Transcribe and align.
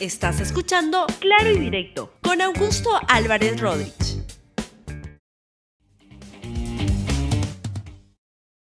Estás 0.00 0.42
escuchando 0.42 1.06
Claro 1.20 1.56
y 1.56 1.58
Directo 1.58 2.12
con 2.20 2.42
Augusto 2.42 2.90
Álvarez 3.08 3.58
Rodríguez. 3.58 4.22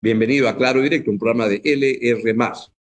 Bienvenido 0.03 0.47
a 0.47 0.55
Claro 0.55 0.81
y 0.81 0.83
Directo, 0.83 1.09
un 1.09 1.17
programa 1.17 1.47
de 1.47 1.61
LR. 1.63 2.35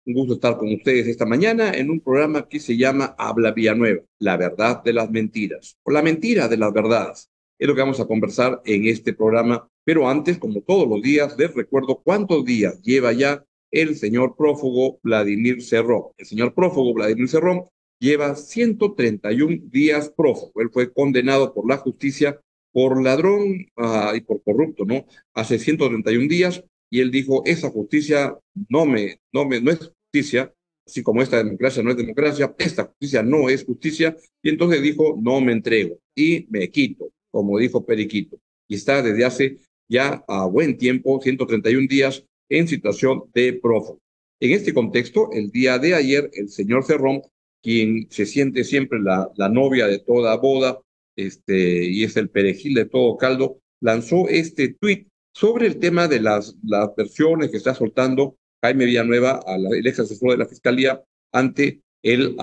Un 0.04 0.12
gusto 0.12 0.34
estar 0.34 0.58
con 0.58 0.70
ustedes 0.70 1.06
esta 1.06 1.24
mañana 1.24 1.72
en 1.72 1.88
un 1.88 1.98
programa 2.00 2.46
que 2.46 2.60
se 2.60 2.76
llama 2.76 3.14
Habla 3.16 3.52
Villanueva, 3.52 4.02
la 4.18 4.36
verdad 4.36 4.84
de 4.84 4.92
las 4.92 5.10
mentiras, 5.10 5.78
o 5.82 5.90
la 5.90 6.02
mentira 6.02 6.46
de 6.46 6.58
las 6.58 6.74
verdades. 6.74 7.30
Es 7.58 7.66
lo 7.66 7.74
que 7.74 7.80
vamos 7.80 8.00
a 8.00 8.06
conversar 8.06 8.60
en 8.66 8.86
este 8.86 9.14
programa. 9.14 9.66
Pero 9.82 10.10
antes, 10.10 10.36
como 10.36 10.60
todos 10.60 10.86
los 10.86 11.00
días, 11.00 11.34
les 11.38 11.54
recuerdo 11.54 12.02
cuántos 12.04 12.44
días 12.44 12.82
lleva 12.82 13.14
ya 13.14 13.42
el 13.70 13.96
señor 13.96 14.36
prófugo 14.36 14.98
Vladimir 15.02 15.62
Cerrón. 15.62 16.08
El 16.18 16.26
señor 16.26 16.52
prófugo 16.52 16.92
Vladimir 16.92 17.30
Cerrón 17.30 17.64
lleva 17.98 18.34
131 18.34 19.58
días 19.70 20.12
prófugo. 20.16 20.60
Él 20.60 20.70
fue 20.72 20.92
condenado 20.92 21.52
por 21.54 21.68
la 21.68 21.76
justicia 21.78 22.40
por 22.72 23.02
ladrón 23.02 23.66
ah, 23.76 24.12
y 24.14 24.20
por 24.20 24.42
corrupto, 24.42 24.84
¿no? 24.84 25.06
Hace 25.32 25.58
131 25.58 26.28
días 26.28 26.62
y 26.90 27.00
él 27.00 27.10
dijo, 27.10 27.42
esa 27.46 27.70
justicia 27.70 28.38
no 28.68 28.86
me, 28.86 29.20
no 29.32 29.44
me, 29.46 29.60
no 29.60 29.70
es 29.70 29.78
justicia, 29.78 30.52
así 30.86 31.02
como 31.02 31.22
esta 31.22 31.38
democracia 31.38 31.82
no 31.82 31.90
es 31.90 31.96
democracia, 31.96 32.54
esta 32.58 32.84
justicia 32.84 33.22
no 33.22 33.48
es 33.48 33.64
justicia, 33.64 34.16
y 34.42 34.50
entonces 34.50 34.82
dijo, 34.82 35.18
no 35.20 35.40
me 35.40 35.52
entrego 35.52 35.98
y 36.14 36.46
me 36.50 36.70
quito, 36.70 37.10
como 37.30 37.58
dijo 37.58 37.84
Periquito, 37.84 38.38
y 38.68 38.76
está 38.76 39.02
desde 39.02 39.24
hace 39.24 39.56
ya 39.88 40.24
a 40.28 40.46
buen 40.46 40.76
tiempo, 40.76 41.20
131 41.20 41.86
días, 41.88 42.24
en 42.48 42.68
situación 42.68 43.24
de 43.34 43.54
prófugo. 43.54 44.00
En 44.40 44.52
este 44.52 44.74
contexto, 44.74 45.30
el 45.32 45.50
día 45.50 45.78
de 45.78 45.94
ayer, 45.94 46.30
el 46.34 46.48
señor 46.48 46.84
Cerrón 46.84 47.22
quien 47.66 48.06
se 48.10 48.26
siente 48.26 48.62
siempre 48.62 49.00
la, 49.00 49.28
la 49.34 49.48
novia 49.48 49.88
de 49.88 49.98
toda 49.98 50.36
boda, 50.36 50.78
este, 51.16 51.84
y 51.84 52.04
es 52.04 52.16
el 52.16 52.30
perejil 52.30 52.74
de 52.74 52.84
todo 52.84 53.16
caldo, 53.16 53.58
lanzó 53.80 54.28
este 54.28 54.76
tuit 54.80 55.08
sobre 55.34 55.66
el 55.66 55.80
tema 55.80 56.06
de 56.06 56.20
las, 56.20 56.54
las 56.62 56.94
versiones 56.94 57.50
que 57.50 57.56
está 57.56 57.74
soltando 57.74 58.36
Jaime 58.62 58.84
Villanueva, 58.84 59.40
el 59.48 59.84
ex 59.84 59.98
asesor 59.98 60.30
de 60.30 60.36
la 60.36 60.46
Fiscalía, 60.46 61.02
ante 61.32 61.80
el 62.04 62.36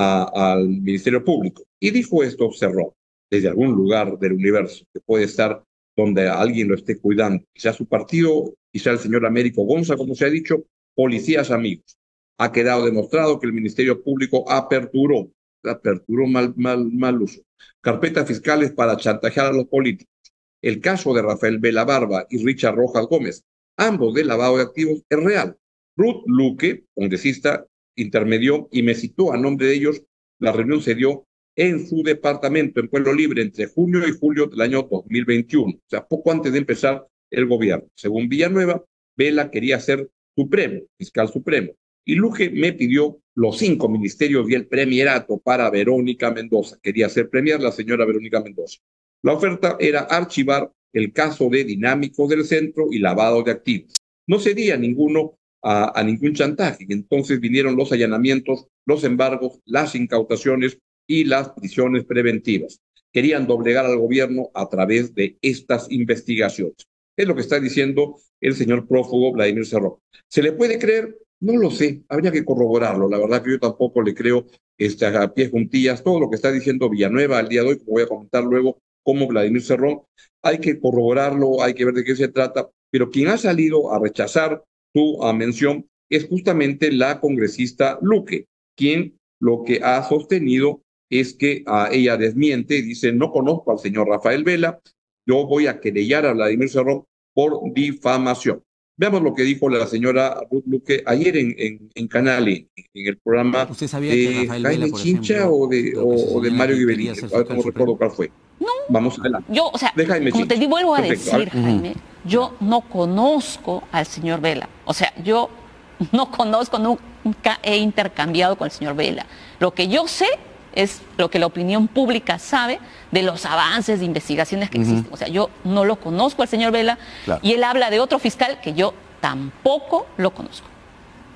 Ministerio 0.68 1.24
Público. 1.24 1.64
Y 1.80 1.92
dijo 1.92 2.22
esto, 2.22 2.52
cerró, 2.52 2.94
desde 3.32 3.48
algún 3.48 3.72
lugar 3.72 4.20
del 4.20 4.34
universo, 4.34 4.84
que 4.94 5.00
puede 5.00 5.24
estar 5.24 5.64
donde 5.96 6.28
alguien 6.28 6.68
lo 6.68 6.76
esté 6.76 7.00
cuidando, 7.00 7.46
sea 7.56 7.72
su 7.72 7.86
partido, 7.86 8.54
quizá 8.74 8.92
el 8.92 9.00
señor 9.00 9.26
Américo 9.26 9.64
Gonza, 9.64 9.96
como 9.96 10.16
se 10.16 10.26
ha 10.26 10.30
dicho, 10.30 10.66
policías 10.94 11.50
amigos 11.50 11.98
ha 12.38 12.52
quedado 12.52 12.86
demostrado 12.86 13.40
que 13.40 13.48
el 13.48 13.54
Ministerio 13.54 14.02
Público 14.04 14.50
aperturó, 14.50 15.32
aperturó 15.64 16.28
mal, 16.28 16.54
mal, 16.56 17.22
uso, 17.22 17.42
carpetas 17.82 18.28
fiscales 18.28 18.72
para 18.72 18.98
chantajear 18.98 19.48
a 19.48 19.54
los 19.54 19.68
políticos. 19.68 20.14
El 20.62 20.80
caso 20.80 21.14
de 21.14 21.22
Rafael 21.22 21.60
Vela 21.60 21.84
Barba 21.84 22.26
y 22.30 22.44
Richard 22.44 22.76
Rojas 22.76 23.06
Gómez, 23.06 23.44
ambos 23.78 24.14
de 24.14 24.26
lavado 24.26 24.58
de 24.58 24.64
activos, 24.64 25.04
es 25.10 25.20
real. 25.20 25.58
Ruth 25.96 26.24
Luque, 26.26 26.86
congresista, 26.96 27.66
intermedió 27.96 28.70
y 28.72 28.82
me 28.82 28.96
citó 28.96 29.34
a 29.34 29.38
nombre 29.38 29.68
de 29.68 29.76
ellos. 29.76 30.02
La 30.40 30.52
reunión 30.52 30.82
se 30.82 30.96
dio 30.96 31.26
en 31.56 31.86
su 31.86 32.02
departamento 32.02 32.80
en 32.80 32.88
Pueblo 32.88 33.14
Libre 33.14 33.44
entre 33.44 33.68
junio 33.68 34.08
y 34.08 34.18
julio 34.18 34.48
del 34.48 34.62
año 34.62 34.88
2021, 34.90 35.74
o 35.76 35.82
sea, 35.88 36.08
poco 36.08 36.32
antes 36.32 36.52
de 36.52 36.58
empezar 36.58 37.06
el 37.30 37.46
gobierno. 37.46 37.88
Según 37.96 38.28
Villanueva, 38.28 38.84
Vela 39.16 39.52
quería 39.52 39.80
ser 39.80 40.10
supremo, 40.36 40.82
fiscal 40.98 41.30
supremo 41.30 41.74
y 42.06 42.16
Luque 42.16 42.50
me 42.50 42.74
pidió 42.74 43.20
los 43.36 43.58
cinco 43.58 43.90
ministerios 43.90 44.50
y 44.50 44.54
el 44.54 44.68
premierato 44.68 45.40
para 45.40 45.70
Verónica 45.70 46.32
Mendoza. 46.32 46.78
Quería 46.82 47.10
ser 47.10 47.30
premier 47.30 47.60
la 47.60 47.72
señora 47.72 48.06
Verónica 48.06 48.42
Mendoza. 48.42 48.80
La 49.24 49.34
oferta 49.34 49.78
era 49.80 50.02
archivar 50.02 50.72
el 50.92 51.12
caso 51.14 51.50
de 51.50 51.64
dinámico 51.64 52.28
del 52.28 52.46
centro 52.46 52.88
y 52.92 53.00
lavado 53.00 53.42
de 53.42 53.52
activos. 53.52 53.94
No 54.28 54.40
cedía 54.40 54.78
ninguno 54.78 55.38
a, 55.64 56.04
ningún 56.04 56.34
chantaje. 56.34 56.86
Entonces 56.90 57.40
vinieron 57.40 57.76
los 57.76 57.92
allanamientos, 57.92 58.68
los 58.86 59.04
embargos, 59.04 59.60
las 59.66 59.96
incautaciones 59.96 60.78
y 61.08 61.24
las 61.24 61.50
prisiones 61.50 62.06
preventivas. 62.06 62.82
Querían 63.12 63.48
doblegar 63.48 63.86
al 63.86 63.98
gobierno 63.98 64.50
a 64.54 64.68
través 64.68 65.16
de 65.16 65.38
estas 65.42 65.90
investigaciones. 65.92 66.76
Es 67.16 67.28
lo 67.28 67.36
que 67.36 67.42
está 67.42 67.60
diciendo 67.60 68.20
el 68.42 68.56
señor 68.56 68.88
prófugo 68.88 69.32
Vladimir 69.32 69.66
Cerrón. 69.66 69.96
¿Se 70.28 70.42
le 70.42 70.52
puede 70.52 70.80
creer? 70.80 71.18
No 71.44 71.58
lo 71.58 71.72
sé, 71.72 72.06
habría 72.08 72.32
que 72.32 72.46
corroborarlo. 72.46 73.10
La 73.10 73.18
verdad 73.18 73.44
que 73.44 73.52
yo 73.52 73.60
tampoco 73.60 74.02
le 74.02 74.16
creo 74.16 74.46
este, 74.78 75.06
a 75.06 75.34
pie 75.34 75.50
juntillas 75.50 76.02
todo 76.02 76.18
lo 76.18 76.30
que 76.30 76.38
está 76.38 76.50
diciendo 76.54 76.90
Villanueva 76.90 77.38
al 77.38 77.50
día 77.50 77.64
de 77.64 77.68
hoy, 77.68 77.80
como 77.80 77.92
voy 77.92 78.04
a 78.04 78.08
comentar 78.08 78.46
luego, 78.46 78.78
como 79.04 79.28
Vladimir 79.28 79.62
Cerrón. 79.62 80.04
Hay 80.42 80.60
que 80.60 80.80
corroborarlo, 80.80 81.62
hay 81.62 81.74
que 81.74 81.84
ver 81.84 81.96
de 81.96 82.06
qué 82.06 82.16
se 82.16 82.30
trata, 82.30 82.70
pero 82.90 83.10
quien 83.10 83.28
ha 83.28 83.38
salido 83.38 83.92
a 83.92 84.00
rechazar 84.00 84.64
su 84.94 85.20
mención 85.36 85.86
es 86.10 86.30
justamente 86.30 86.94
la 86.94 87.20
congresista 87.20 88.00
Luque, 88.02 88.46
quien 88.78 89.20
lo 89.42 89.66
que 89.66 89.82
ha 89.84 90.02
sostenido 90.08 90.82
es 91.10 91.34
que 91.34 91.64
a 91.68 91.90
ella 91.92 92.16
desmiente, 92.16 92.82
dice, 92.82 93.12
no 93.12 93.32
conozco 93.32 93.74
al 93.74 93.80
señor 93.80 94.08
Rafael 94.08 94.46
Vela, 94.46 94.80
yo 95.28 95.46
voy 95.46 95.68
a 95.68 95.82
querellar 95.82 96.26
a 96.26 96.32
Vladimir 96.32 96.70
Cerrón 96.70 97.04
por 97.34 97.60
difamación. 97.74 98.64
Veamos 98.96 99.24
lo 99.24 99.34
que 99.34 99.42
dijo 99.42 99.70
la 99.70 99.88
señora 99.88 100.38
Ruth 100.52 100.66
Luque 100.68 101.04
ayer 101.08 101.36
en, 101.38 101.56
en, 101.58 101.90
en 101.96 102.08
Canal, 102.08 102.48
en, 102.48 102.68
el 102.94 103.18
programa 103.18 103.68
¿Usted 103.70 103.88
sabía 103.88 104.12
de 104.12 104.48
Jaime 104.48 104.92
Chincha 104.92 105.50
o 105.50 105.68
de, 105.68 105.94
o, 105.98 106.40
de 106.40 106.52
Mario 106.52 106.78
Guiberini. 106.78 107.10
A 107.10 107.14
ver, 107.14 107.50
no 107.50 107.64
recuerdo 107.64 107.98
cuál 107.98 108.12
fue. 108.12 108.32
No. 108.60 108.68
Vamos 108.90 109.18
adelante. 109.18 109.52
Yo, 109.52 109.70
o 109.74 109.78
sea, 109.80 109.92
como 109.96 110.30
Chincha. 110.30 110.60
te 110.60 110.68
vuelvo 110.68 110.94
a 110.94 111.02
Perfecto. 111.02 111.38
decir, 111.38 111.50
a 111.50 111.62
Jaime, 111.64 111.96
yo 112.26 112.56
no 112.60 112.82
conozco 112.82 113.84
al 113.92 114.06
señor 114.06 114.42
Vela. 114.42 114.70
O 114.86 114.94
sea, 114.94 115.12
yo 115.24 115.50
no 116.12 116.30
conozco, 116.30 116.78
nunca 116.78 117.60
he 117.64 117.78
intercambiado 117.78 118.56
con 118.58 118.66
el 118.66 118.72
señor 118.72 118.96
Vela. 118.96 119.26
Lo 119.60 119.72
que 119.74 119.88
yo 119.88 120.08
sé 120.08 120.28
es 120.76 121.02
lo 121.18 121.30
que 121.30 121.40
la 121.40 121.48
opinión 121.48 121.88
pública 121.88 122.38
sabe 122.38 122.80
de 123.14 123.22
los 123.22 123.46
avances 123.46 124.00
de 124.00 124.06
investigaciones 124.06 124.70
que 124.70 124.80
uh 124.80 124.82
-huh. 124.82 124.84
existen. 124.90 125.14
O 125.14 125.18
sea, 125.18 125.28
yo 125.28 125.50
no 125.64 125.86
lo 125.86 125.98
conozco 125.98 126.42
al 126.42 126.48
señor 126.48 126.72
Vela 126.72 126.98
claro. 127.26 127.40
y 127.44 127.54
él 127.54 127.64
habla 127.64 127.90
de 127.92 128.00
otro 128.00 128.18
fiscal 128.20 128.60
que 128.62 128.74
yo 128.74 128.94
tampoco 129.22 130.08
lo 130.18 130.34
conozco. 130.34 130.68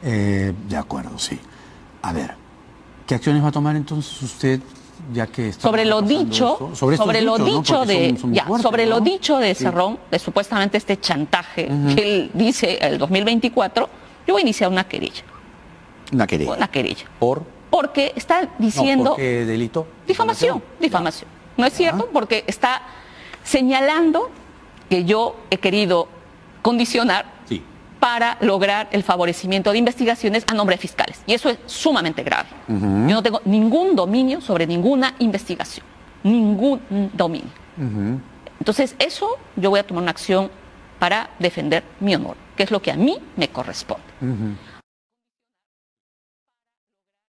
Eh, 0.04 0.54
de 0.68 0.78
acuerdo, 0.78 1.18
sí. 1.20 1.40
A 2.02 2.14
ver, 2.14 2.34
¿qué 3.06 3.16
acciones 3.16 3.44
va 3.44 3.50
a 3.50 3.52
tomar 3.52 3.76
entonces 3.76 4.22
usted 4.22 4.60
ya 5.14 5.28
que 5.28 5.50
está 5.50 5.62
sobre 5.62 5.86
lo 5.86 6.02
dicho 6.02 6.54
esto? 6.54 6.76
sobre, 6.76 6.98
sobre 6.98 7.22
lo 7.22 7.38
dichos, 7.38 7.56
dicho 7.62 7.74
¿no? 7.76 7.86
de 7.86 8.10
son, 8.10 8.18
son 8.18 8.34
ya, 8.34 8.46
fuertes, 8.46 8.64
sobre 8.64 8.86
¿no? 8.86 8.96
lo 8.96 9.00
dicho 9.02 9.38
de 9.38 9.54
Sí. 9.56 9.64
Cerrón 9.64 10.00
de 10.10 10.18
supuestamente 10.20 10.78
este 10.78 11.00
chantaje 11.00 11.68
que 11.94 12.02
él 12.04 12.32
dice 12.34 12.80
el 12.82 12.98
2024 12.98 13.88
yo 14.26 14.34
voy 14.34 14.42
a 14.42 14.44
iniciar 14.44 14.72
una 14.72 14.84
querella 14.86 15.24
Una 16.12 16.26
querella. 16.26 16.54
una 16.54 16.68
querella 16.68 17.06
¿Por? 17.20 17.44
porque 17.70 18.14
está 18.16 18.50
diciendo 18.58 19.04
No, 19.04 19.10
¿por 19.12 19.18
qué 19.18 19.46
delito? 19.46 19.88
Difamación, 20.08 20.64
difamación. 20.80 21.30
No 21.58 21.66
es 21.66 21.74
cierto 21.74 22.10
porque 22.14 22.44
está 22.48 22.82
señalando 23.44 24.30
que 24.90 25.04
yo 25.06 25.36
he 25.50 25.58
querido 25.58 26.08
condicionar 26.62 27.26
Sí. 27.48 27.62
para 28.00 28.38
lograr 28.42 28.88
el 28.92 29.04
favorecimiento 29.04 29.72
de 29.72 29.78
investigaciones 29.80 30.46
a 30.50 30.54
nombre 30.54 30.76
de 30.76 30.82
fiscales. 30.82 31.22
Y 31.26 31.34
eso 31.34 31.50
es 31.50 31.58
sumamente 31.66 32.24
grave. 32.24 32.50
Yo 32.68 32.76
no 33.16 33.24
tengo 33.24 33.42
ningún 33.46 33.96
dominio 33.96 34.42
sobre 34.42 34.68
ninguna 34.68 35.16
investigación. 35.20 35.86
Ningún 36.24 36.80
dominio. 37.14 37.50
Entonces, 38.60 38.96
eso 39.00 39.38
yo 39.56 39.70
voy 39.70 39.80
a 39.80 39.84
tomar 39.88 40.04
una 40.04 40.12
acción 40.12 40.50
para 41.00 41.30
defender 41.40 41.84
mi 42.00 42.16
honor, 42.16 42.36
que 42.56 42.64
es 42.64 42.72
lo 42.72 42.82
que 42.82 42.92
a 42.92 42.96
mí 42.96 43.18
me 43.36 43.48
corresponde. 43.50 44.04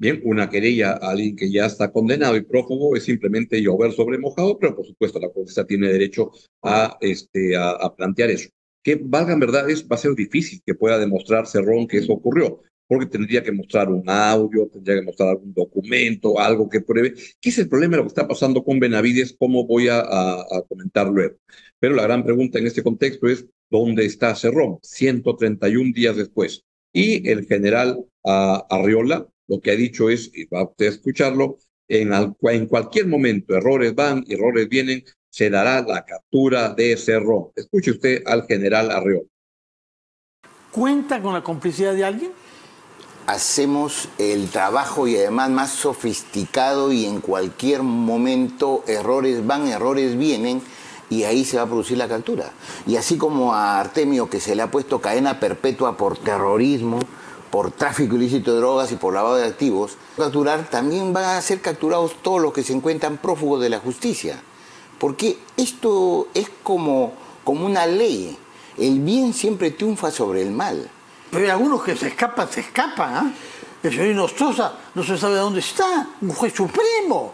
Bien, 0.02 0.22
una 0.24 0.50
querella 0.50 0.92
a 0.94 1.12
alguien 1.12 1.36
que 1.36 1.52
ya 1.52 1.66
está 1.66 1.92
condenado 1.92 2.38
y 2.38 2.42
prófugo 2.42 2.96
es 2.96 3.04
simplemente 3.04 3.62
llover 3.62 3.92
sobre 3.92 4.18
mojado, 4.18 4.58
pero 4.58 4.74
por 4.74 4.86
supuesto 4.86 5.20
la 5.20 5.28
justicia 5.28 5.66
tiene 5.66 5.90
derecho 5.90 6.32
a, 6.64 6.98
este, 7.02 7.58
a, 7.58 7.72
a 7.72 7.94
plantear 7.94 8.30
eso. 8.30 8.50
Que 8.82 8.96
valga 8.96 9.34
en 9.34 9.42
verdad, 9.42 9.70
es, 9.70 9.86
va 9.86 9.98
a 9.98 10.00
ser 10.00 10.16
difícil 10.16 10.62
que 10.66 10.74
pueda 10.74 10.98
demostrar 10.98 11.48
Cerrón 11.48 11.86
que 11.86 11.98
eso 11.98 12.14
ocurrió, 12.14 12.62
porque 12.88 13.08
tendría 13.08 13.44
que 13.44 13.52
mostrar 13.52 13.90
un 13.90 14.10
audio, 14.10 14.70
tendría 14.70 15.02
que 15.02 15.06
mostrar 15.06 15.30
algún 15.32 15.54
documento, 15.54 16.40
algo 16.40 16.70
que 16.70 16.80
pruebe. 16.80 17.14
¿Qué 17.42 17.50
es 17.50 17.58
el 17.58 17.68
problema 17.68 17.92
de 17.92 17.98
lo 17.98 18.04
que 18.04 18.14
está 18.14 18.26
pasando 18.26 18.64
con 18.64 18.80
Benavides? 18.80 19.36
¿Cómo 19.38 19.68
voy 19.68 19.90
a, 19.90 20.00
a, 20.00 20.40
a 20.40 20.62
comentar 20.70 21.10
luego? 21.10 21.36
Pero 21.78 21.96
la 21.96 22.04
gran 22.04 22.24
pregunta 22.24 22.58
en 22.58 22.68
este 22.68 22.84
contexto 22.84 23.28
es, 23.28 23.46
¿dónde 23.70 24.06
está 24.06 24.34
Cerrón? 24.34 24.80
131 24.82 25.92
días 25.94 26.16
después. 26.16 26.64
Y 26.94 27.30
el 27.30 27.46
general 27.46 27.98
uh, 28.24 28.60
Arriola 28.70 29.28
lo 29.50 29.60
que 29.60 29.72
ha 29.72 29.76
dicho 29.76 30.10
es, 30.10 30.32
y 30.34 30.46
va 30.46 30.62
a 30.62 30.64
usted 30.64 30.86
a 30.86 30.90
escucharlo, 30.90 31.58
en, 31.88 32.14
al, 32.14 32.36
en 32.44 32.68
cualquier 32.68 33.08
momento, 33.08 33.56
errores 33.56 33.96
van, 33.96 34.24
errores 34.30 34.70
vienen, 34.70 35.04
se 35.30 35.50
dará 35.50 35.82
la 35.82 36.06
captura 36.06 36.74
de 36.74 36.96
Cerrón. 36.96 37.50
Escuche 37.56 37.92
usted 37.92 38.24
al 38.26 38.46
general 38.46 38.92
Arriola. 38.92 39.28
¿Cuenta 40.72 41.22
con 41.22 41.34
la 41.34 41.44
complicidad 41.44 41.94
de 41.94 42.06
alguien? 42.06 42.32
hacemos 43.30 44.10
el 44.18 44.50
trabajo 44.50 45.08
y 45.08 45.16
además 45.16 45.52
más 45.52 45.70
sofisticado 45.70 46.92
y 46.92 47.06
en 47.06 47.22
cualquier 47.22 47.84
momento 47.84 48.84
errores 48.88 49.46
van, 49.46 49.68
errores 49.68 50.18
vienen 50.18 50.64
y 51.12 51.26
ahí 51.26 51.46
se 51.46 51.58
va 51.58 51.64
a 51.64 51.68
producir 51.68 52.00
la 52.00 52.08
captura. 52.08 52.52
Y 52.88 52.96
así 52.96 53.18
como 53.18 53.54
a 53.54 53.80
Artemio 53.80 54.32
que 54.32 54.40
se 54.40 54.56
le 54.56 54.64
ha 54.64 54.72
puesto 54.72 55.00
cadena 55.00 55.40
perpetua 55.40 55.96
por 55.96 56.18
terrorismo, 56.18 57.00
por 57.52 57.72
tráfico 57.72 58.16
ilícito 58.16 58.54
de 58.54 58.60
drogas 58.60 58.92
y 58.92 58.96
por 58.96 59.14
lavado 59.14 59.36
de 59.36 59.46
activos, 59.46 59.98
capturar 60.18 60.70
también 60.70 61.14
van 61.14 61.26
a 61.26 61.42
ser 61.42 61.62
capturados 61.62 62.16
todos 62.22 62.42
los 62.42 62.54
que 62.54 62.64
se 62.64 62.74
encuentran 62.74 63.18
prófugos 63.18 63.62
de 63.62 63.70
la 63.70 63.80
justicia. 63.80 64.42
Porque 65.00 65.40
esto 65.58 66.28
es 66.34 66.50
como, 66.64 67.14
como 67.44 67.66
una 67.66 67.86
ley. 67.86 68.38
El 68.78 69.00
bien 69.00 69.34
siempre 69.34 69.72
triunfa 69.72 70.12
sobre 70.12 70.42
el 70.42 70.52
mal. 70.52 70.90
Pero 71.32 71.46
hay 71.46 71.52
algunos 71.52 71.84
que 71.84 71.96
se 71.96 72.08
escapan, 72.08 72.50
se 72.50 72.62
escapan. 72.62 73.14
¿ah? 73.16 73.34
El 73.82 73.92
señor 73.92 74.30
no 74.96 75.04
se 75.04 75.18
sabe 75.18 75.36
dónde 75.38 75.62
está, 75.62 76.10
un 76.22 76.34
juez 76.34 76.54
supremo. 76.54 77.34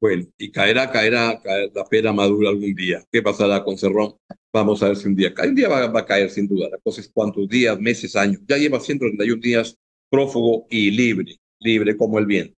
Bueno, 0.00 0.26
y 0.38 0.50
caerá, 0.50 0.90
caerá, 0.90 1.42
la 1.74 1.84
pera 1.84 2.12
madura 2.12 2.48
algún 2.48 2.74
día. 2.74 3.04
¿Qué 3.12 3.20
pasará 3.22 3.62
con 3.62 3.76
Cerrón? 3.76 4.14
Vamos 4.50 4.82
a 4.82 4.88
ver 4.88 4.96
si 4.96 5.06
un 5.06 5.14
día 5.14 5.34
cae. 5.34 5.50
Un 5.50 5.54
día 5.54 5.68
va, 5.68 5.98
a 5.98 6.06
caer 6.06 6.30
sin 6.30 6.48
duda. 6.48 6.70
La 6.70 6.78
cosa 6.78 7.02
es 7.02 7.10
cuántos 7.12 7.46
días, 7.48 7.78
meses, 7.78 8.16
años. 8.16 8.40
Ya 8.48 8.56
lleva 8.56 8.80
131 8.80 9.40
días 9.40 9.76
prófugo 10.08 10.66
y 10.70 10.90
libre, 10.90 11.36
libre 11.60 11.96
como 11.98 12.18
el 12.18 12.24
viento. 12.24 12.54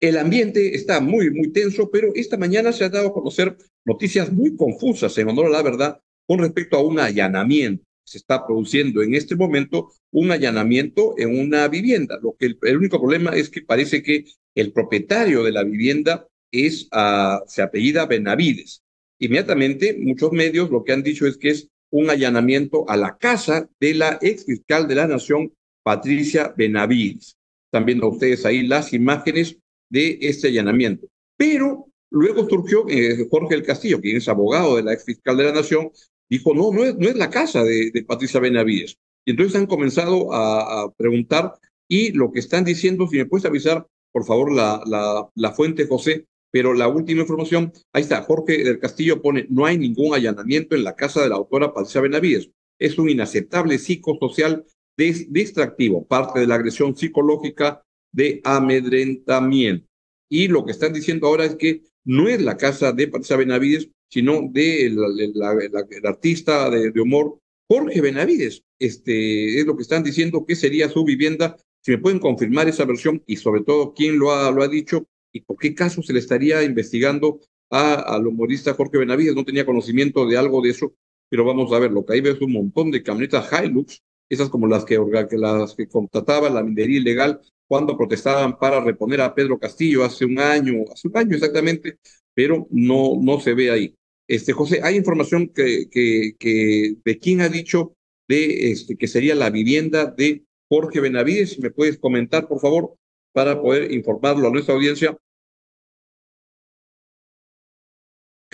El 0.00 0.18
ambiente 0.18 0.74
está 0.74 1.00
muy, 1.00 1.30
muy 1.30 1.50
tenso, 1.50 1.90
pero 1.90 2.12
esta 2.14 2.36
mañana 2.36 2.70
se 2.72 2.84
han 2.84 2.92
dado 2.92 3.08
a 3.08 3.14
conocer 3.14 3.56
noticias 3.86 4.30
muy 4.30 4.54
confusas, 4.54 5.16
en 5.16 5.30
honor 5.30 5.46
a 5.46 5.50
la 5.50 5.62
verdad, 5.62 6.00
con 6.26 6.40
respecto 6.40 6.76
a 6.76 6.82
un 6.82 7.00
allanamiento. 7.00 7.84
Se 8.04 8.18
está 8.18 8.46
produciendo 8.46 9.02
en 9.02 9.14
este 9.14 9.34
momento 9.34 9.92
un 10.12 10.30
allanamiento 10.30 11.14
en 11.16 11.40
una 11.40 11.66
vivienda. 11.68 12.18
Lo 12.22 12.36
que 12.38 12.54
el, 12.60 12.76
único 12.76 13.00
problema 13.00 13.34
es 13.34 13.48
que 13.48 13.62
parece 13.62 14.02
que 14.02 14.26
el 14.54 14.72
propietario 14.72 15.42
de 15.42 15.52
la 15.52 15.64
vivienda 15.64 16.28
es, 16.64 16.88
uh, 16.92 17.42
se 17.46 17.62
apellida 17.62 18.06
Benavides. 18.06 18.82
Inmediatamente, 19.18 19.96
muchos 19.98 20.32
medios 20.32 20.70
lo 20.70 20.84
que 20.84 20.92
han 20.92 21.02
dicho 21.02 21.26
es 21.26 21.36
que 21.36 21.50
es 21.50 21.68
un 21.90 22.10
allanamiento 22.10 22.88
a 22.88 22.96
la 22.96 23.16
casa 23.16 23.68
de 23.80 23.94
la 23.94 24.18
ex 24.20 24.44
fiscal 24.44 24.88
de 24.88 24.94
la 24.94 25.06
Nación, 25.06 25.52
Patricia 25.82 26.54
Benavides. 26.56 27.36
Están 27.66 27.86
viendo 27.86 28.08
ustedes 28.08 28.44
ahí 28.44 28.66
las 28.66 28.92
imágenes 28.92 29.58
de 29.88 30.18
este 30.20 30.48
allanamiento. 30.48 31.08
Pero 31.36 31.86
luego 32.10 32.48
surgió 32.48 32.86
eh, 32.88 33.26
Jorge 33.30 33.54
el 33.54 33.62
Castillo, 33.62 34.00
quien 34.00 34.16
es 34.16 34.28
abogado 34.28 34.76
de 34.76 34.82
la 34.82 34.92
ex 34.92 35.04
fiscal 35.04 35.36
de 35.36 35.44
la 35.44 35.52
Nación, 35.52 35.90
dijo, 36.28 36.54
no, 36.54 36.72
no 36.72 36.84
es, 36.84 36.96
no 36.96 37.08
es 37.08 37.16
la 37.16 37.30
casa 37.30 37.62
de, 37.62 38.04
Patricia 38.06 38.40
Benavides. 38.40 38.96
Y 39.24 39.32
entonces 39.32 39.56
han 39.56 39.66
comenzado 39.66 40.32
a, 40.32 40.92
preguntar 40.96 41.54
y 41.88 42.12
lo 42.12 42.32
que 42.32 42.40
están 42.40 42.64
diciendo, 42.64 43.06
si 43.06 43.16
me 43.16 43.26
puedes 43.26 43.46
avisar, 43.46 43.86
por 44.12 44.24
favor, 44.24 44.52
la, 44.52 44.82
la, 44.86 45.28
la 45.34 45.52
fuente, 45.52 45.86
José, 45.86 46.26
pero 46.50 46.74
la 46.74 46.88
última 46.88 47.22
información, 47.22 47.72
ahí 47.92 48.02
está, 48.02 48.22
Jorge 48.22 48.64
del 48.64 48.78
Castillo 48.78 49.20
pone, 49.20 49.46
no 49.50 49.66
hay 49.66 49.78
ningún 49.78 50.14
allanamiento 50.14 50.74
en 50.74 50.84
la 50.84 50.96
casa 50.96 51.22
de 51.22 51.28
la 51.28 51.36
autora 51.36 51.74
Patricia 51.74 52.00
Benavides. 52.00 52.50
Es 52.78 52.98
un 52.98 53.08
inaceptable 53.08 53.78
psicosocial 53.78 54.64
distractivo, 54.96 56.06
parte 56.06 56.40
de 56.40 56.46
la 56.46 56.54
agresión 56.54 56.96
psicológica 56.96 57.82
de 58.12 58.40
amedrentamiento. 58.44 59.86
Y 60.28 60.48
lo 60.48 60.64
que 60.64 60.72
están 60.72 60.92
diciendo 60.92 61.26
ahora 61.26 61.44
es 61.44 61.56
que 61.56 61.82
no 62.04 62.28
es 62.28 62.40
la 62.40 62.56
casa 62.56 62.92
de 62.92 63.08
Patricia 63.08 63.36
Benavides, 63.36 63.90
sino 64.08 64.48
de 64.50 64.86
el 64.86 66.06
artista 66.06 66.70
de, 66.70 67.00
humor 67.00 67.38
Jorge 67.68 68.00
Benavides. 68.00 68.62
Este, 68.78 69.60
es 69.60 69.66
lo 69.66 69.76
que 69.76 69.82
están 69.82 70.02
diciendo 70.02 70.44
que 70.46 70.56
sería 70.56 70.88
su 70.88 71.04
vivienda. 71.04 71.56
Si 71.82 71.90
me 71.92 71.98
pueden 71.98 72.18
confirmar 72.18 72.68
esa 72.68 72.84
versión 72.84 73.22
y 73.26 73.36
sobre 73.36 73.62
todo 73.62 73.92
quién 73.94 74.18
lo 74.18 74.32
ha, 74.32 74.50
lo 74.50 74.62
ha 74.62 74.68
dicho, 74.68 75.06
y 75.36 75.40
por 75.42 75.58
qué 75.58 75.74
caso 75.74 76.02
se 76.02 76.12
le 76.12 76.18
estaría 76.18 76.62
investigando 76.62 77.40
a, 77.70 77.94
al 77.94 78.26
humorista 78.26 78.74
Jorge 78.74 78.98
Benavides. 78.98 79.34
No 79.34 79.44
tenía 79.44 79.66
conocimiento 79.66 80.26
de 80.26 80.38
algo 80.38 80.62
de 80.62 80.70
eso, 80.70 80.94
pero 81.28 81.44
vamos 81.44 81.72
a 81.72 81.78
ver, 81.78 81.90
lo 81.90 82.04
que 82.04 82.14
hay 82.14 82.20
es 82.20 82.40
un 82.40 82.52
montón 82.52 82.90
de 82.90 83.02
camionetas 83.02 83.50
Hilux, 83.52 84.02
esas 84.28 84.48
como 84.48 84.66
las 84.66 84.84
que, 84.84 84.98
las 85.32 85.74
que 85.74 85.88
contrataba 85.88 86.48
la 86.48 86.62
minería 86.62 86.98
ilegal 86.98 87.40
cuando 87.68 87.96
protestaban 87.96 88.58
para 88.58 88.80
reponer 88.80 89.20
a 89.20 89.34
Pedro 89.34 89.58
Castillo 89.58 90.04
hace 90.04 90.24
un 90.24 90.38
año, 90.38 90.84
hace 90.92 91.08
un 91.08 91.16
año 91.16 91.34
exactamente, 91.34 91.98
pero 92.32 92.66
no, 92.70 93.18
no 93.20 93.40
se 93.40 93.54
ve 93.54 93.70
ahí. 93.70 93.94
Este, 94.28 94.52
José, 94.52 94.80
hay 94.82 94.96
información 94.96 95.48
que, 95.48 95.88
que, 95.90 96.96
de 97.04 97.18
quién 97.18 97.40
ha 97.40 97.48
dicho 97.48 97.94
de 98.28 98.72
este, 98.72 98.96
que 98.96 99.06
sería 99.06 99.34
la 99.34 99.50
vivienda 99.50 100.06
de 100.06 100.44
Jorge 100.68 101.00
Benavides, 101.00 101.58
me 101.60 101.70
puedes 101.70 101.98
comentar, 101.98 102.48
por 102.48 102.60
favor, 102.60 102.96
para 103.32 103.60
poder 103.60 103.92
informarlo 103.92 104.48
a 104.48 104.50
nuestra 104.50 104.74
audiencia. 104.74 105.16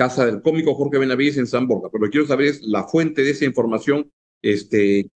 Casa 0.03 0.27
del 0.27 0.43
cómico 0.43 0.75
Jorge 0.75 0.99
Benavides 0.99 1.37
en 1.37 1.47
San 1.47 1.69
Borja, 1.69 1.89
pero 1.89 2.01
lo 2.03 2.07
que 2.09 2.15
quiero 2.17 2.27
saber 2.27 2.49
es 2.49 2.63
la 2.63 2.89
fuente 2.89 3.23
de 3.23 3.31
esa 3.31 3.45
información. 3.45 4.11
Este, 4.43 5.09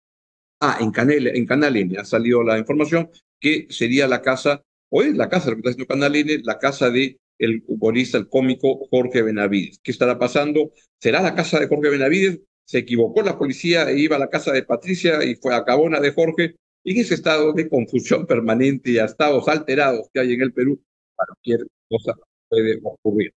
ah, 0.61 0.77
en 0.79 0.91
Canal, 0.91 1.25
en 1.25 1.47
Canal 1.47 1.75
N 1.75 1.97
ha 1.97 2.05
salido 2.05 2.43
la 2.43 2.59
información 2.59 3.09
que 3.39 3.65
sería 3.71 4.07
la 4.07 4.21
casa, 4.21 4.61
o 4.91 5.01
es 5.01 5.15
la 5.15 5.27
casa, 5.27 5.49
lo 5.49 5.55
que 5.55 5.61
está 5.61 5.69
haciendo 5.71 5.87
Canal 5.87 6.15
N, 6.15 6.39
la 6.43 6.59
casa 6.59 6.91
de 6.91 7.17
el 7.39 7.63
humorista, 7.65 8.19
el 8.19 8.29
cómico 8.29 8.85
Jorge 8.91 9.23
Benavides. 9.23 9.79
¿Qué 9.81 9.89
estará 9.89 10.19
pasando? 10.19 10.71
¿Será 11.01 11.19
la 11.23 11.33
casa 11.33 11.59
de 11.59 11.67
Jorge 11.67 11.89
Benavides? 11.89 12.41
Se 12.65 12.77
equivocó 12.77 13.23
la 13.23 13.39
policía 13.39 13.89
e 13.89 13.97
iba 13.97 14.17
a 14.17 14.19
la 14.19 14.29
casa 14.29 14.51
de 14.51 14.61
Patricia 14.65 15.23
y 15.23 15.33
fue 15.33 15.55
a 15.55 15.65
Cabona 15.65 15.99
de 15.99 16.11
Jorge. 16.11 16.57
En 16.83 16.97
ese 16.99 17.15
estado 17.15 17.53
de 17.53 17.67
confusión 17.67 18.27
permanente 18.27 18.91
y 18.91 18.99
a 18.99 19.05
estados 19.05 19.47
alterados 19.47 20.09
que 20.13 20.19
hay 20.19 20.33
en 20.33 20.43
el 20.43 20.53
Perú, 20.53 20.79
cualquier 21.15 21.65
cosa 21.89 22.13
puede 22.47 22.79
ocurrir. 22.83 23.33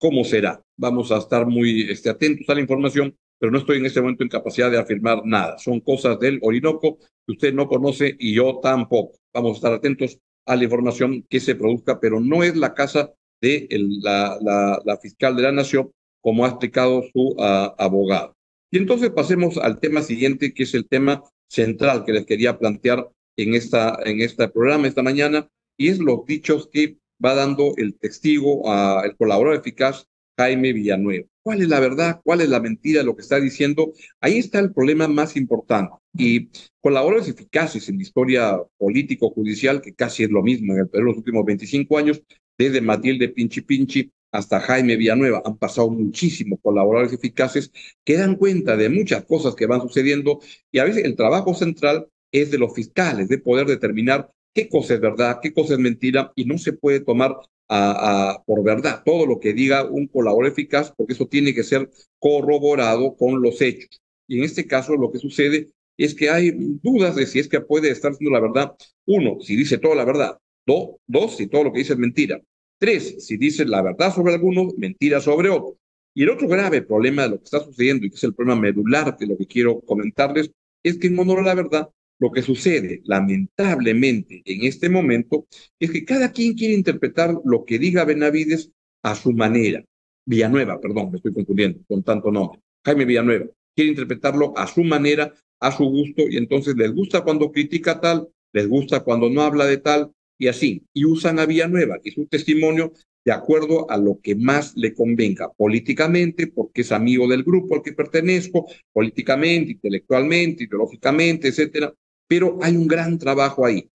¿Cómo 0.00 0.24
será? 0.24 0.62
Vamos 0.76 1.12
a 1.12 1.18
estar 1.18 1.46
muy 1.46 1.82
este, 1.90 2.10
atentos 2.10 2.48
a 2.48 2.54
la 2.54 2.60
información, 2.60 3.16
pero 3.38 3.52
no 3.52 3.58
estoy 3.58 3.78
en 3.78 3.86
este 3.86 4.00
momento 4.00 4.22
en 4.22 4.28
capacidad 4.28 4.70
de 4.70 4.78
afirmar 4.78 5.22
nada. 5.24 5.58
Son 5.58 5.80
cosas 5.80 6.18
del 6.18 6.40
Orinoco 6.42 6.98
que 6.98 7.32
usted 7.32 7.54
no 7.54 7.68
conoce 7.68 8.16
y 8.18 8.34
yo 8.34 8.58
tampoco. 8.62 9.18
Vamos 9.32 9.52
a 9.52 9.54
estar 9.54 9.72
atentos 9.72 10.18
a 10.46 10.56
la 10.56 10.64
información 10.64 11.24
que 11.28 11.40
se 11.40 11.54
produzca, 11.54 12.00
pero 12.00 12.20
no 12.20 12.42
es 12.42 12.56
la 12.56 12.74
casa 12.74 13.12
de 13.40 13.68
la, 14.00 14.38
la, 14.84 14.96
fiscal 14.98 15.36
de 15.36 15.42
la 15.42 15.52
Nación, 15.52 15.90
como 16.20 16.44
ha 16.44 16.48
explicado 16.48 17.02
su 17.12 17.36
abogado. 17.38 18.34
Y 18.70 18.78
entonces 18.78 19.10
pasemos 19.10 19.58
al 19.58 19.78
tema 19.78 20.02
siguiente, 20.02 20.52
que 20.52 20.64
es 20.64 20.74
el 20.74 20.88
tema 20.88 21.22
central 21.48 22.04
que 22.04 22.12
les 22.12 22.26
quería 22.26 22.58
plantear 22.58 23.08
en, 23.36 23.54
esta, 23.54 23.98
en 24.04 24.20
este 24.20 24.48
programa 24.48 24.88
esta 24.88 25.02
mañana, 25.02 25.48
y 25.76 25.88
es 25.88 25.98
los 25.98 26.24
dichos 26.24 26.68
que 26.72 26.98
va 27.24 27.34
dando 27.34 27.74
el 27.76 27.98
testigo, 27.98 28.70
al 28.70 29.06
el 29.06 29.16
colaborador 29.16 29.58
eficaz 29.58 30.06
Jaime 30.36 30.72
Villanueva. 30.72 31.26
¿Cuál 31.42 31.62
es 31.62 31.68
la 31.68 31.80
verdad? 31.80 32.20
¿Cuál 32.24 32.40
es 32.40 32.48
la 32.48 32.60
mentira 32.60 33.02
lo 33.02 33.14
que 33.14 33.22
está 33.22 33.38
diciendo? 33.38 33.92
Ahí 34.20 34.38
está 34.38 34.58
el 34.58 34.72
problema 34.72 35.08
más 35.08 35.36
importante. 35.36 35.94
Y 36.16 36.48
colaboradores 36.80 37.28
eficaces 37.28 37.88
en 37.88 37.96
la 37.96 38.02
historia 38.02 38.58
político-judicial, 38.78 39.80
que 39.80 39.94
casi 39.94 40.24
es 40.24 40.30
lo 40.30 40.42
mismo 40.42 40.74
en 40.74 41.04
los 41.04 41.16
últimos 41.16 41.44
25 41.44 41.98
años, 41.98 42.22
desde 42.56 42.80
Matilde 42.80 43.28
Pinchi 43.28 43.60
Pinchi 43.60 44.10
hasta 44.32 44.58
Jaime 44.60 44.96
Villanueva, 44.96 45.42
han 45.44 45.56
pasado 45.58 45.90
muchísimos 45.90 46.58
colaboradores 46.60 47.12
eficaces 47.12 47.70
que 48.04 48.16
dan 48.16 48.34
cuenta 48.34 48.76
de 48.76 48.88
muchas 48.88 49.24
cosas 49.24 49.54
que 49.54 49.66
van 49.66 49.80
sucediendo 49.80 50.40
y 50.72 50.80
a 50.80 50.84
veces 50.84 51.04
el 51.04 51.14
trabajo 51.14 51.54
central 51.54 52.08
es 52.32 52.50
de 52.50 52.58
los 52.58 52.74
fiscales, 52.74 53.28
de 53.28 53.38
poder 53.38 53.66
determinar 53.66 54.32
qué 54.54 54.68
cosa 54.68 54.94
es 54.94 55.00
verdad, 55.00 55.40
qué 55.42 55.52
cosa 55.52 55.74
es 55.74 55.80
mentira, 55.80 56.32
y 56.36 56.44
no 56.44 56.56
se 56.58 56.72
puede 56.72 57.00
tomar 57.00 57.36
a, 57.68 58.42
por 58.46 58.62
verdad 58.62 59.02
todo 59.04 59.26
lo 59.26 59.40
que 59.40 59.52
diga 59.52 59.84
un 59.84 60.06
colaborador 60.06 60.52
eficaz, 60.52 60.92
porque 60.96 61.14
eso 61.14 61.26
tiene 61.26 61.54
que 61.54 61.64
ser 61.64 61.90
corroborado 62.18 63.16
con 63.16 63.42
los 63.42 63.60
hechos. 63.60 64.00
Y 64.28 64.38
en 64.38 64.44
este 64.44 64.66
caso 64.66 64.96
lo 64.96 65.10
que 65.10 65.18
sucede 65.18 65.70
es 65.96 66.14
que 66.14 66.30
hay 66.30 66.52
dudas 66.82 67.16
de 67.16 67.26
si 67.26 67.38
es 67.38 67.48
que 67.48 67.60
puede 67.60 67.90
estar 67.90 68.12
diciendo 68.12 68.34
la 68.34 68.40
verdad. 68.40 68.74
Uno, 69.06 69.40
si 69.40 69.56
dice 69.56 69.78
toda 69.78 69.94
la 69.94 70.04
verdad. 70.04 70.38
Dos, 70.66 70.96
dos, 71.06 71.36
si 71.36 71.46
todo 71.46 71.64
lo 71.64 71.72
que 71.72 71.80
dice 71.80 71.92
es 71.92 71.98
mentira. 71.98 72.40
Tres, 72.78 73.26
si 73.26 73.36
dice 73.36 73.64
la 73.64 73.82
verdad 73.82 74.12
sobre 74.14 74.34
algunos, 74.34 74.76
mentira 74.76 75.20
sobre 75.20 75.50
otros. 75.50 75.74
Y 76.14 76.22
el 76.22 76.30
otro 76.30 76.48
grave 76.48 76.82
problema 76.82 77.22
de 77.22 77.30
lo 77.30 77.38
que 77.38 77.44
está 77.44 77.60
sucediendo, 77.60 78.06
y 78.06 78.10
que 78.10 78.16
es 78.16 78.24
el 78.24 78.34
problema 78.34 78.60
medular 78.60 79.16
de 79.16 79.26
lo 79.26 79.36
que 79.36 79.46
quiero 79.46 79.80
comentarles, 79.80 80.50
es 80.82 80.98
que 80.98 81.08
en 81.08 81.18
honor 81.18 81.40
a 81.40 81.42
la 81.42 81.54
verdad 81.54 81.88
lo 82.18 82.30
que 82.30 82.42
sucede, 82.42 83.02
lamentablemente, 83.04 84.42
en 84.44 84.64
este 84.64 84.88
momento, 84.88 85.46
es 85.78 85.90
que 85.90 86.04
cada 86.04 86.32
quien 86.32 86.54
quiere 86.54 86.74
interpretar 86.74 87.34
lo 87.44 87.64
que 87.64 87.78
diga 87.78 88.04
Benavides 88.04 88.70
a 89.02 89.14
su 89.14 89.32
manera. 89.32 89.84
Villanueva, 90.26 90.80
perdón, 90.80 91.10
me 91.10 91.18
estoy 91.18 91.32
confundiendo 91.34 91.80
con 91.86 92.02
tanto 92.02 92.30
nombre. 92.30 92.60
Jaime 92.84 93.04
Villanueva 93.04 93.46
quiere 93.74 93.90
interpretarlo 93.90 94.56
a 94.56 94.66
su 94.66 94.84
manera, 94.84 95.34
a 95.60 95.72
su 95.72 95.84
gusto, 95.84 96.22
y 96.28 96.36
entonces 96.36 96.76
les 96.76 96.92
gusta 96.94 97.22
cuando 97.22 97.50
critica 97.50 98.00
tal, 98.00 98.28
les 98.52 98.68
gusta 98.68 99.00
cuando 99.00 99.28
no 99.28 99.42
habla 99.42 99.66
de 99.66 99.78
tal, 99.78 100.12
y 100.38 100.48
así. 100.48 100.84
Y 100.92 101.04
usan 101.04 101.38
a 101.38 101.46
Villanueva 101.46 101.98
y 102.02 102.10
su 102.10 102.26
testimonio 102.26 102.92
de 103.24 103.32
acuerdo 103.32 103.90
a 103.90 103.96
lo 103.96 104.20
que 104.22 104.34
más 104.34 104.76
le 104.76 104.94
convenga 104.94 105.50
políticamente, 105.52 106.46
porque 106.46 106.82
es 106.82 106.92
amigo 106.92 107.26
del 107.26 107.42
grupo 107.42 107.74
al 107.74 107.82
que 107.82 107.92
pertenezco, 107.92 108.66
políticamente, 108.92 109.72
intelectualmente, 109.72 110.64
ideológicamente, 110.64 111.48
etcétera, 111.48 111.92
pero 112.34 112.58
hay 112.60 112.76
un 112.76 112.88
gran 112.88 113.16
trabajo 113.16 113.64
ahí, 113.64 113.88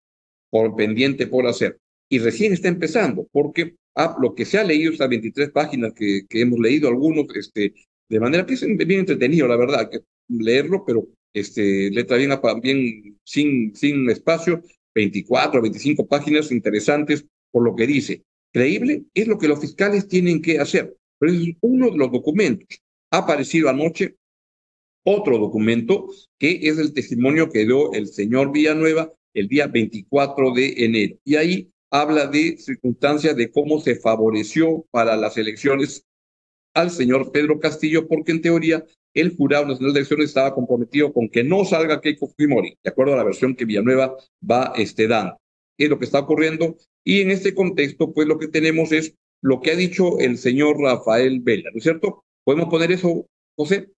por 0.50 0.74
pendiente 0.74 1.28
por 1.28 1.46
hacer. 1.46 1.78
Y 2.08 2.20
recién 2.20 2.54
está 2.54 2.70
empezando, 2.70 3.28
porque 3.34 3.76
ah, 3.96 4.16
lo 4.22 4.34
que 4.34 4.46
se 4.46 4.58
ha 4.58 4.64
leído, 4.64 4.94
estas 4.94 5.10
23 5.10 5.52
páginas 5.52 5.92
que, 5.94 6.22
que 6.30 6.40
hemos 6.40 6.58
leído 6.58 6.88
algunos, 6.88 7.26
este, 7.36 7.74
de 8.08 8.20
manera 8.22 8.46
que 8.46 8.54
es 8.54 8.62
bien 8.62 9.02
entretenido, 9.02 9.46
la 9.46 9.58
verdad, 9.58 9.90
que 9.90 10.00
leerlo, 10.30 10.86
pero 10.88 11.06
este, 11.34 11.92
letra 11.92 12.16
bien, 12.16 12.32
bien 12.62 13.20
sin, 13.26 13.76
sin 13.76 14.10
espacio, 14.10 14.64
24, 14.96 15.62
25 15.62 16.08
páginas 16.08 16.50
interesantes 16.50 17.26
por 17.52 17.66
lo 17.66 17.76
que 17.76 17.88
dice. 17.88 18.24
Creíble 18.54 19.04
es 19.14 19.28
lo 19.28 19.38
que 19.38 19.50
los 19.50 19.60
fiscales 19.60 20.08
tienen 20.08 20.42
que 20.42 20.60
hacer, 20.60 20.96
pero 21.20 21.34
es 21.34 21.56
uno 21.60 21.92
de 21.92 21.98
los 21.98 22.10
documentos. 22.10 22.70
Ha 23.12 23.18
aparecido 23.18 23.68
anoche 23.68 24.16
otro 25.04 25.38
documento 25.38 26.08
que 26.38 26.60
es 26.64 26.78
el 26.78 26.94
testimonio 26.94 27.50
que 27.50 27.66
dio 27.66 27.94
el 27.94 28.08
señor 28.08 28.52
Villanueva 28.52 29.12
el 29.34 29.48
día 29.48 29.68
24 29.68 30.54
de 30.54 30.74
enero. 30.78 31.18
Y 31.24 31.36
ahí 31.36 31.72
habla 31.92 32.28
de 32.28 32.58
circunstancias 32.58 33.36
de 33.36 33.52
cómo 33.52 33.80
se 33.80 33.96
favoreció 33.96 34.86
para 34.92 35.16
las 35.18 35.38
elecciones 35.38 36.06
al 36.74 36.92
señor 36.92 37.32
Pedro 37.32 37.60
Castillo, 37.60 38.08
porque 38.08 38.32
en 38.32 38.42
teoría 38.42 38.86
el 39.14 39.36
Jurado 39.36 39.66
Nacional 39.66 39.94
de 39.94 40.00
Elecciones 40.00 40.28
estaba 40.28 40.54
comprometido 40.54 41.12
con 41.12 41.30
que 41.30 41.44
no 41.44 41.66
salga 41.66 42.00
Keiko 42.00 42.28
Fujimori, 42.28 42.78
de 42.84 42.90
acuerdo 42.90 43.14
a 43.14 43.18
la 43.18 43.24
versión 43.24 43.56
que 43.56 43.66
Villanueva 43.66 44.16
va 44.50 44.74
este, 44.76 45.08
dando. 45.08 45.38
Es 45.78 45.90
lo 45.90 45.98
que 45.98 46.06
está 46.06 46.20
ocurriendo 46.20 46.78
y 47.04 47.22
en 47.22 47.32
este 47.32 47.56
contexto, 47.56 48.14
pues 48.14 48.28
lo 48.28 48.38
que 48.38 48.48
tenemos 48.48 48.92
es 48.92 49.16
lo 49.42 49.62
que 49.62 49.72
ha 49.72 49.76
dicho 49.76 50.20
el 50.20 50.38
señor 50.38 50.80
Rafael 50.80 51.40
Vela, 51.40 51.70
¿no 51.72 51.78
es 51.78 51.84
cierto? 51.84 52.24
¿Podemos 52.44 52.70
poner 52.70 52.92
eso, 52.92 53.26
José? 53.56 53.90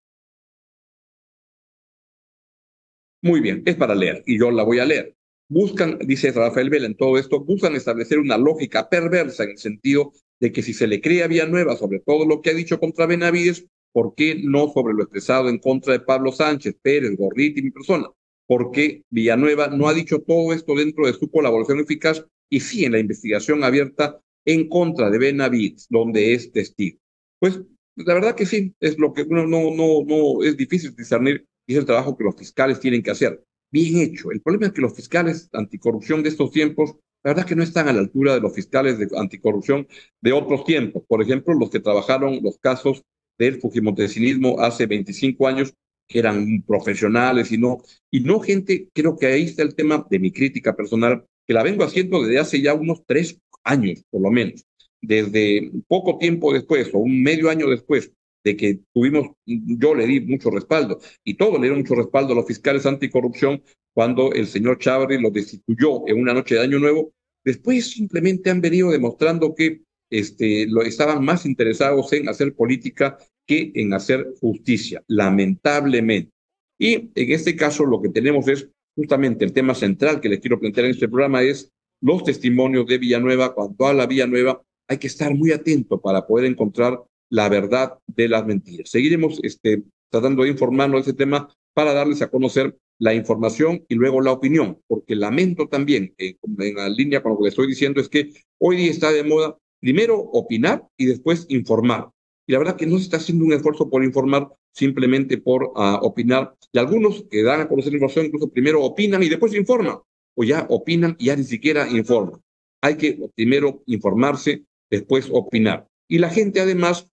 Muy 3.22 3.40
bien, 3.40 3.62
es 3.66 3.76
para 3.76 3.94
leer 3.94 4.24
y 4.26 4.36
yo 4.36 4.50
la 4.50 4.64
voy 4.64 4.80
a 4.80 4.84
leer. 4.84 5.14
Buscan, 5.48 5.98
dice 6.04 6.32
Rafael 6.32 6.70
Vela 6.70 6.86
en 6.86 6.96
todo 6.96 7.18
esto, 7.18 7.44
buscan 7.44 7.76
establecer 7.76 8.18
una 8.18 8.36
lógica 8.36 8.88
perversa 8.88 9.44
en 9.44 9.50
el 9.50 9.58
sentido 9.58 10.12
de 10.40 10.50
que 10.50 10.62
si 10.62 10.74
se 10.74 10.88
le 10.88 11.00
cree 11.00 11.22
a 11.22 11.28
Villanueva 11.28 11.76
sobre 11.76 12.00
todo 12.00 12.26
lo 12.26 12.40
que 12.40 12.50
ha 12.50 12.54
dicho 12.54 12.80
contra 12.80 13.06
Benavides, 13.06 13.66
¿por 13.92 14.16
qué 14.16 14.40
no 14.42 14.72
sobre 14.72 14.94
lo 14.94 15.04
expresado 15.04 15.48
en 15.48 15.58
contra 15.58 15.92
de 15.92 16.00
Pablo 16.00 16.32
Sánchez, 16.32 16.76
Pérez, 16.82 17.16
Gorriti 17.16 17.60
y 17.60 17.64
mi 17.64 17.70
persona? 17.70 18.08
¿Por 18.46 18.72
qué 18.72 19.04
Villanueva 19.10 19.68
no 19.68 19.88
ha 19.88 19.94
dicho 19.94 20.20
todo 20.20 20.52
esto 20.52 20.74
dentro 20.74 21.06
de 21.06 21.12
su 21.12 21.30
colaboración 21.30 21.78
eficaz 21.78 22.26
y 22.50 22.58
sí 22.58 22.84
en 22.84 22.92
la 22.92 22.98
investigación 22.98 23.62
abierta 23.62 24.20
en 24.44 24.68
contra 24.68 25.10
de 25.10 25.18
Benavides, 25.18 25.86
donde 25.88 26.34
es 26.34 26.50
testigo? 26.50 26.98
Pues 27.38 27.60
la 27.94 28.14
verdad 28.14 28.34
que 28.34 28.46
sí, 28.46 28.74
es 28.80 28.98
lo 28.98 29.12
que 29.12 29.22
uno 29.22 29.46
no, 29.46 29.70
no, 29.70 30.02
no 30.04 30.42
es 30.42 30.56
difícil 30.56 30.96
discernir 30.96 31.46
es 31.66 31.76
el 31.76 31.84
trabajo 31.84 32.16
que 32.16 32.24
los 32.24 32.36
fiscales 32.36 32.80
tienen 32.80 33.02
que 33.02 33.10
hacer. 33.10 33.42
Bien 33.70 33.96
hecho. 33.98 34.30
El 34.30 34.40
problema 34.42 34.66
es 34.66 34.72
que 34.72 34.82
los 34.82 34.94
fiscales 34.94 35.48
anticorrupción 35.52 36.22
de 36.22 36.28
estos 36.28 36.50
tiempos, 36.50 36.94
la 37.24 37.32
verdad 37.32 37.46
que 37.46 37.56
no 37.56 37.62
están 37.62 37.88
a 37.88 37.92
la 37.92 38.00
altura 38.00 38.34
de 38.34 38.40
los 38.40 38.54
fiscales 38.54 38.98
de 38.98 39.08
anticorrupción 39.16 39.86
de 40.20 40.32
otros 40.32 40.64
tiempos. 40.64 41.04
Por 41.08 41.22
ejemplo, 41.22 41.54
los 41.54 41.70
que 41.70 41.80
trabajaron 41.80 42.40
los 42.42 42.58
casos 42.58 43.02
del 43.38 43.60
fujimontesinismo 43.60 44.60
hace 44.60 44.86
25 44.86 45.48
años, 45.48 45.74
que 46.06 46.18
eran 46.18 46.62
profesionales 46.66 47.50
y 47.52 47.58
no, 47.58 47.78
y 48.10 48.20
no 48.20 48.40
gente, 48.40 48.88
creo 48.92 49.16
que 49.16 49.26
ahí 49.26 49.44
está 49.44 49.62
el 49.62 49.74
tema 49.74 50.06
de 50.10 50.18
mi 50.18 50.30
crítica 50.30 50.76
personal, 50.76 51.24
que 51.46 51.54
la 51.54 51.62
vengo 51.62 51.84
haciendo 51.84 52.22
desde 52.22 52.38
hace 52.38 52.60
ya 52.60 52.74
unos 52.74 53.04
tres 53.06 53.40
años, 53.64 54.04
por 54.10 54.20
lo 54.20 54.30
menos. 54.30 54.64
Desde 55.00 55.72
poco 55.88 56.18
tiempo 56.18 56.52
después, 56.52 56.90
o 56.92 56.98
un 56.98 57.22
medio 57.22 57.48
año 57.48 57.68
después, 57.68 58.12
de 58.44 58.56
que 58.56 58.80
tuvimos, 58.92 59.28
yo 59.46 59.94
le 59.94 60.06
di 60.06 60.20
mucho 60.20 60.50
respaldo 60.50 61.00
y 61.24 61.34
todos 61.34 61.54
le 61.54 61.60
dieron 61.60 61.78
mucho 61.78 61.94
respaldo 61.94 62.32
a 62.32 62.36
los 62.36 62.46
fiscales 62.46 62.86
anticorrupción 62.86 63.62
cuando 63.94 64.32
el 64.32 64.46
señor 64.46 64.78
Chávez 64.78 65.20
lo 65.20 65.30
destituyó 65.30 66.06
en 66.08 66.20
una 66.20 66.34
noche 66.34 66.56
de 66.56 66.62
Año 66.62 66.78
Nuevo. 66.78 67.12
Después 67.44 67.90
simplemente 67.90 68.50
han 68.50 68.60
venido 68.60 68.90
demostrando 68.90 69.54
que 69.54 69.82
este, 70.10 70.66
lo, 70.68 70.82
estaban 70.82 71.24
más 71.24 71.46
interesados 71.46 72.12
en 72.12 72.28
hacer 72.28 72.54
política 72.54 73.16
que 73.46 73.72
en 73.74 73.92
hacer 73.94 74.34
justicia, 74.40 75.02
lamentablemente. 75.08 76.30
Y 76.78 76.94
en 76.94 77.32
este 77.32 77.56
caso 77.56 77.86
lo 77.86 78.00
que 78.00 78.08
tenemos 78.08 78.46
es 78.48 78.68
justamente 78.94 79.44
el 79.44 79.52
tema 79.52 79.74
central 79.74 80.20
que 80.20 80.28
les 80.28 80.40
quiero 80.40 80.60
plantear 80.60 80.86
en 80.86 80.92
este 80.92 81.08
programa 81.08 81.42
es 81.42 81.70
los 82.00 82.24
testimonios 82.24 82.86
de 82.86 82.98
Villanueva. 82.98 83.54
Cuando 83.54 83.86
a 83.86 83.94
la 83.94 84.06
Villanueva 84.06 84.60
hay 84.88 84.98
que 84.98 85.06
estar 85.06 85.34
muy 85.34 85.52
atento 85.52 86.00
para 86.00 86.26
poder 86.26 86.46
encontrar 86.46 87.02
la 87.32 87.48
verdad 87.48 87.94
de 88.06 88.28
las 88.28 88.44
mentiras. 88.44 88.90
Seguiremos 88.90 89.40
este, 89.42 89.82
tratando 90.10 90.42
de 90.42 90.50
informarnos 90.50 91.04
de 91.04 91.10
ese 91.10 91.16
tema 91.16 91.48
para 91.72 91.94
darles 91.94 92.20
a 92.20 92.28
conocer 92.28 92.76
la 92.98 93.14
información 93.14 93.86
y 93.88 93.94
luego 93.94 94.20
la 94.20 94.32
opinión, 94.32 94.78
porque 94.86 95.16
lamento 95.16 95.66
también, 95.66 96.14
eh, 96.18 96.36
en 96.42 96.74
la 96.74 96.90
línea 96.90 97.22
con 97.22 97.32
lo 97.32 97.38
que 97.38 97.48
estoy 97.48 97.66
diciendo, 97.66 98.02
es 98.02 98.10
que 98.10 98.34
hoy 98.58 98.76
día 98.76 98.90
está 98.90 99.10
de 99.10 99.24
moda 99.24 99.56
primero 99.80 100.18
opinar 100.18 100.84
y 100.98 101.06
después 101.06 101.46
informar. 101.48 102.10
Y 102.46 102.52
la 102.52 102.58
verdad 102.58 102.76
que 102.76 102.86
no 102.86 102.98
se 102.98 103.04
está 103.04 103.16
haciendo 103.16 103.46
un 103.46 103.54
esfuerzo 103.54 103.88
por 103.88 104.04
informar, 104.04 104.48
simplemente 104.74 105.38
por 105.38 105.72
ah, 105.74 106.00
opinar. 106.02 106.54
Y 106.70 106.78
algunos 106.78 107.24
que 107.30 107.42
dan 107.42 107.62
a 107.62 107.68
conocer 107.68 107.94
información, 107.94 108.26
incluso 108.26 108.50
primero 108.50 108.82
opinan 108.82 109.22
y 109.22 109.30
después 109.30 109.54
informan, 109.54 109.96
o 110.36 110.44
ya 110.44 110.66
opinan 110.68 111.16
y 111.18 111.26
ya 111.26 111.36
ni 111.36 111.44
siquiera 111.44 111.88
informan. 111.88 112.42
Hay 112.82 112.96
que 112.96 113.18
primero 113.34 113.82
informarse, 113.86 114.64
después 114.90 115.30
opinar. 115.32 115.88
Y 116.08 116.18
la 116.18 116.28
gente 116.28 116.60
además 116.60 117.08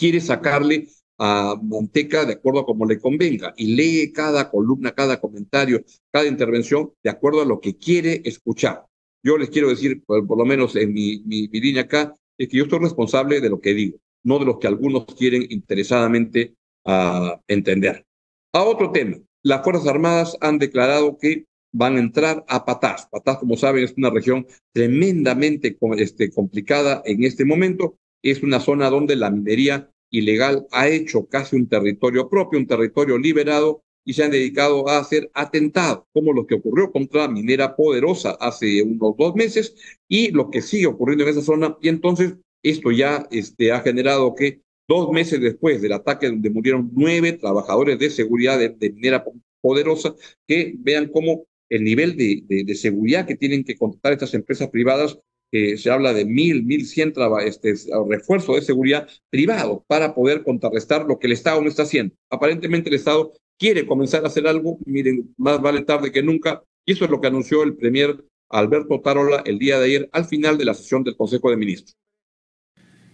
quiere 0.00 0.20
sacarle 0.22 0.88
a 1.18 1.54
Monteca 1.60 2.24
de 2.24 2.32
acuerdo 2.32 2.60
a 2.60 2.64
como 2.64 2.86
le 2.86 2.98
convenga 2.98 3.52
y 3.58 3.74
lee 3.74 4.10
cada 4.10 4.50
columna, 4.50 4.92
cada 4.92 5.20
comentario, 5.20 5.84
cada 6.10 6.26
intervención 6.26 6.90
de 7.04 7.10
acuerdo 7.10 7.42
a 7.42 7.44
lo 7.44 7.60
que 7.60 7.76
quiere 7.76 8.22
escuchar. 8.24 8.86
Yo 9.22 9.36
les 9.36 9.50
quiero 9.50 9.68
decir, 9.68 10.02
por, 10.06 10.24
lo 10.26 10.44
menos 10.46 10.74
en 10.76 10.94
mi, 10.94 11.22
mi, 11.26 11.46
línea 11.48 11.82
acá, 11.82 12.14
es 12.38 12.48
que 12.48 12.56
yo 12.56 12.62
estoy 12.64 12.78
responsable 12.78 13.42
de 13.42 13.50
lo 13.50 13.60
que 13.60 13.74
digo, 13.74 13.98
no 14.24 14.38
de 14.38 14.46
lo 14.46 14.58
que 14.58 14.66
algunos 14.66 15.04
quieren 15.04 15.44
interesadamente 15.50 16.54
uh, 16.86 17.38
entender. 17.46 18.06
A 18.54 18.62
otro 18.62 18.90
tema, 18.90 19.18
las 19.42 19.62
Fuerzas 19.62 19.86
Armadas 19.86 20.38
han 20.40 20.58
declarado 20.58 21.18
que 21.18 21.44
van 21.72 21.96
a 21.96 22.00
entrar 22.00 22.42
a 22.48 22.64
Patás. 22.64 23.06
Patás, 23.10 23.36
como 23.36 23.58
saben, 23.58 23.84
es 23.84 23.92
una 23.98 24.08
región 24.08 24.46
tremendamente 24.72 25.76
este, 25.98 26.30
complicada 26.30 27.02
en 27.04 27.24
este 27.24 27.44
momento 27.44 27.98
es 28.22 28.42
una 28.42 28.60
zona 28.60 28.90
donde 28.90 29.16
la 29.16 29.30
minería 29.30 29.90
ilegal 30.10 30.66
ha 30.72 30.88
hecho 30.88 31.26
casi 31.26 31.56
un 31.56 31.68
territorio 31.68 32.28
propio, 32.28 32.58
un 32.58 32.66
territorio 32.66 33.16
liberado, 33.18 33.82
y 34.04 34.14
se 34.14 34.24
han 34.24 34.30
dedicado 34.30 34.88
a 34.88 34.98
hacer 34.98 35.30
atentados, 35.34 36.04
como 36.12 36.32
lo 36.32 36.46
que 36.46 36.56
ocurrió 36.56 36.90
contra 36.90 37.28
Minera 37.28 37.76
Poderosa 37.76 38.30
hace 38.40 38.82
unos 38.82 39.16
dos 39.16 39.34
meses 39.34 39.74
y 40.08 40.30
lo 40.30 40.50
que 40.50 40.62
sigue 40.62 40.86
ocurriendo 40.86 41.24
en 41.24 41.30
esa 41.30 41.42
zona. 41.42 41.76
Y 41.80 41.88
entonces 41.88 42.34
esto 42.62 42.90
ya 42.90 43.26
este, 43.30 43.72
ha 43.72 43.80
generado 43.80 44.34
que 44.34 44.62
dos 44.88 45.10
meses 45.10 45.40
después 45.40 45.80
del 45.82 45.92
ataque 45.92 46.28
donde 46.28 46.50
murieron 46.50 46.90
nueve 46.92 47.34
trabajadores 47.34 47.98
de 47.98 48.10
seguridad 48.10 48.58
de, 48.58 48.90
Minera 48.90 49.24
Poderosa, 49.60 50.14
que 50.46 50.74
vean 50.78 51.08
cómo 51.08 51.44
el 51.68 51.84
nivel 51.84 52.16
de, 52.16 52.42
de 52.48 52.74
seguridad 52.74 53.26
que 53.26 53.36
tienen 53.36 53.62
que 53.62 53.76
contratar 53.76 54.14
estas 54.14 54.34
empresas 54.34 54.70
privadas 54.70 55.18
se 55.52 55.90
habla 55.90 56.12
de 56.12 56.24
mil, 56.24 56.64
mil 56.64 56.86
cien 56.86 57.12
este, 57.44 57.74
refuerzos 58.08 58.56
de 58.56 58.62
seguridad 58.62 59.08
privados 59.30 59.82
para 59.86 60.14
poder 60.14 60.42
contrarrestar 60.44 61.06
lo 61.06 61.18
que 61.18 61.26
el 61.26 61.32
Estado 61.32 61.60
no 61.60 61.68
está 61.68 61.82
haciendo. 61.82 62.14
Aparentemente 62.30 62.88
el 62.88 62.96
Estado 62.96 63.32
quiere 63.58 63.86
comenzar 63.86 64.24
a 64.24 64.28
hacer 64.28 64.46
algo, 64.46 64.78
miren, 64.86 65.34
más 65.36 65.60
vale 65.60 65.82
tarde 65.82 66.12
que 66.12 66.22
nunca, 66.22 66.62
y 66.86 66.92
eso 66.92 67.04
es 67.04 67.10
lo 67.10 67.20
que 67.20 67.26
anunció 67.26 67.62
el 67.62 67.74
premier 67.74 68.24
Alberto 68.48 69.00
Tarola 69.00 69.42
el 69.44 69.58
día 69.58 69.78
de 69.78 69.84
ayer 69.86 70.08
al 70.12 70.24
final 70.24 70.56
de 70.58 70.64
la 70.64 70.74
sesión 70.74 71.04
del 71.04 71.16
Consejo 71.16 71.50
de 71.50 71.56
Ministros. 71.56 71.96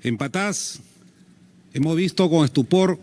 En 0.03 0.17
Patás 0.17 0.81
hemos 1.75 1.97
visto 1.97 2.31
con 2.31 2.45
estupor 2.45 2.99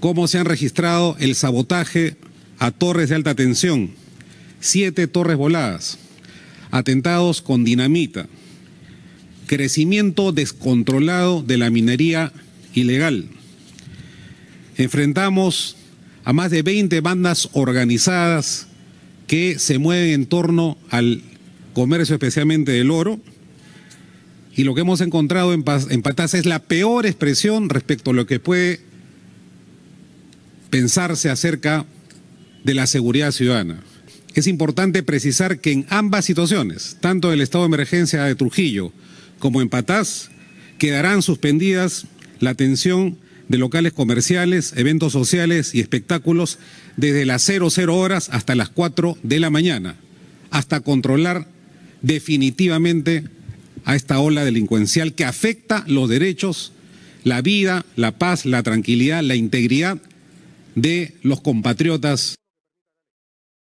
cómo 0.00 0.28
se 0.28 0.38
han 0.38 0.44
registrado 0.44 1.16
el 1.18 1.34
sabotaje 1.34 2.16
a 2.58 2.70
torres 2.70 3.08
de 3.08 3.16
alta 3.16 3.34
tensión, 3.34 3.90
siete 4.60 5.06
torres 5.06 5.36
voladas, 5.36 5.98
atentados 6.70 7.40
con 7.40 7.64
dinamita, 7.64 8.28
crecimiento 9.48 10.30
descontrolado 10.30 11.42
de 11.42 11.58
la 11.58 11.70
minería 11.70 12.32
ilegal. 12.74 13.26
Enfrentamos 14.76 15.76
a 16.22 16.32
más 16.32 16.52
de 16.52 16.62
20 16.62 17.00
bandas 17.00 17.48
organizadas 17.54 18.68
que 19.26 19.58
se 19.58 19.78
mueven 19.78 20.10
en 20.10 20.26
torno 20.26 20.78
al 20.90 21.22
comercio 21.74 22.14
especialmente 22.14 22.70
del 22.70 22.92
oro. 22.92 23.18
Y 24.54 24.62
lo 24.62 24.74
que 24.74 24.82
hemos 24.82 25.00
encontrado 25.00 25.52
en, 25.52 25.64
en 25.90 26.02
es 26.32 26.46
la 26.46 26.60
peor 26.60 27.06
expresión 27.06 27.68
respecto 27.68 28.10
a 28.10 28.14
lo 28.14 28.26
que 28.26 28.38
puede 28.38 28.80
pensarse 30.70 31.30
acerca 31.30 31.86
de 32.64 32.74
la 32.74 32.86
seguridad 32.86 33.32
ciudadana. 33.32 33.80
Es 34.34 34.46
importante 34.46 35.02
precisar 35.02 35.60
que 35.60 35.72
en 35.72 35.86
ambas 35.88 36.24
situaciones, 36.24 36.96
tanto 37.00 37.32
el 37.32 37.40
estado 37.40 37.64
de 37.64 37.74
emergencia 37.74 38.24
de 38.24 38.34
Trujillo 38.34 38.92
como 39.38 39.62
en 39.62 39.68
Patás, 39.68 40.30
quedarán 40.78 41.22
suspendidas 41.22 42.06
la 42.40 42.50
atención 42.50 43.18
de 43.48 43.58
locales 43.58 43.92
comerciales, 43.92 44.74
eventos 44.76 45.12
sociales 45.12 45.74
y 45.74 45.80
espectáculos 45.80 46.58
desde 46.96 47.24
las 47.24 47.42
00 47.42 47.96
horas 47.96 48.28
hasta 48.30 48.54
las 48.54 48.68
4 48.68 49.16
de 49.22 49.40
la 49.40 49.50
mañana, 49.50 49.96
hasta 50.50 50.80
controlar 50.80 51.48
definitivamente 52.02 53.24
a 53.84 53.96
esta 53.96 54.20
ola 54.20 54.44
delincuencial 54.44 55.14
que 55.14 55.24
afecta 55.24 55.84
los 55.86 56.08
derechos, 56.08 56.72
la 57.24 57.40
vida, 57.40 57.84
la 57.96 58.18
paz, 58.18 58.44
la 58.44 58.62
tranquilidad, 58.62 59.22
la 59.22 59.34
integridad 59.34 59.98
de 60.74 61.14
los 61.22 61.40
compatriotas. 61.40 62.34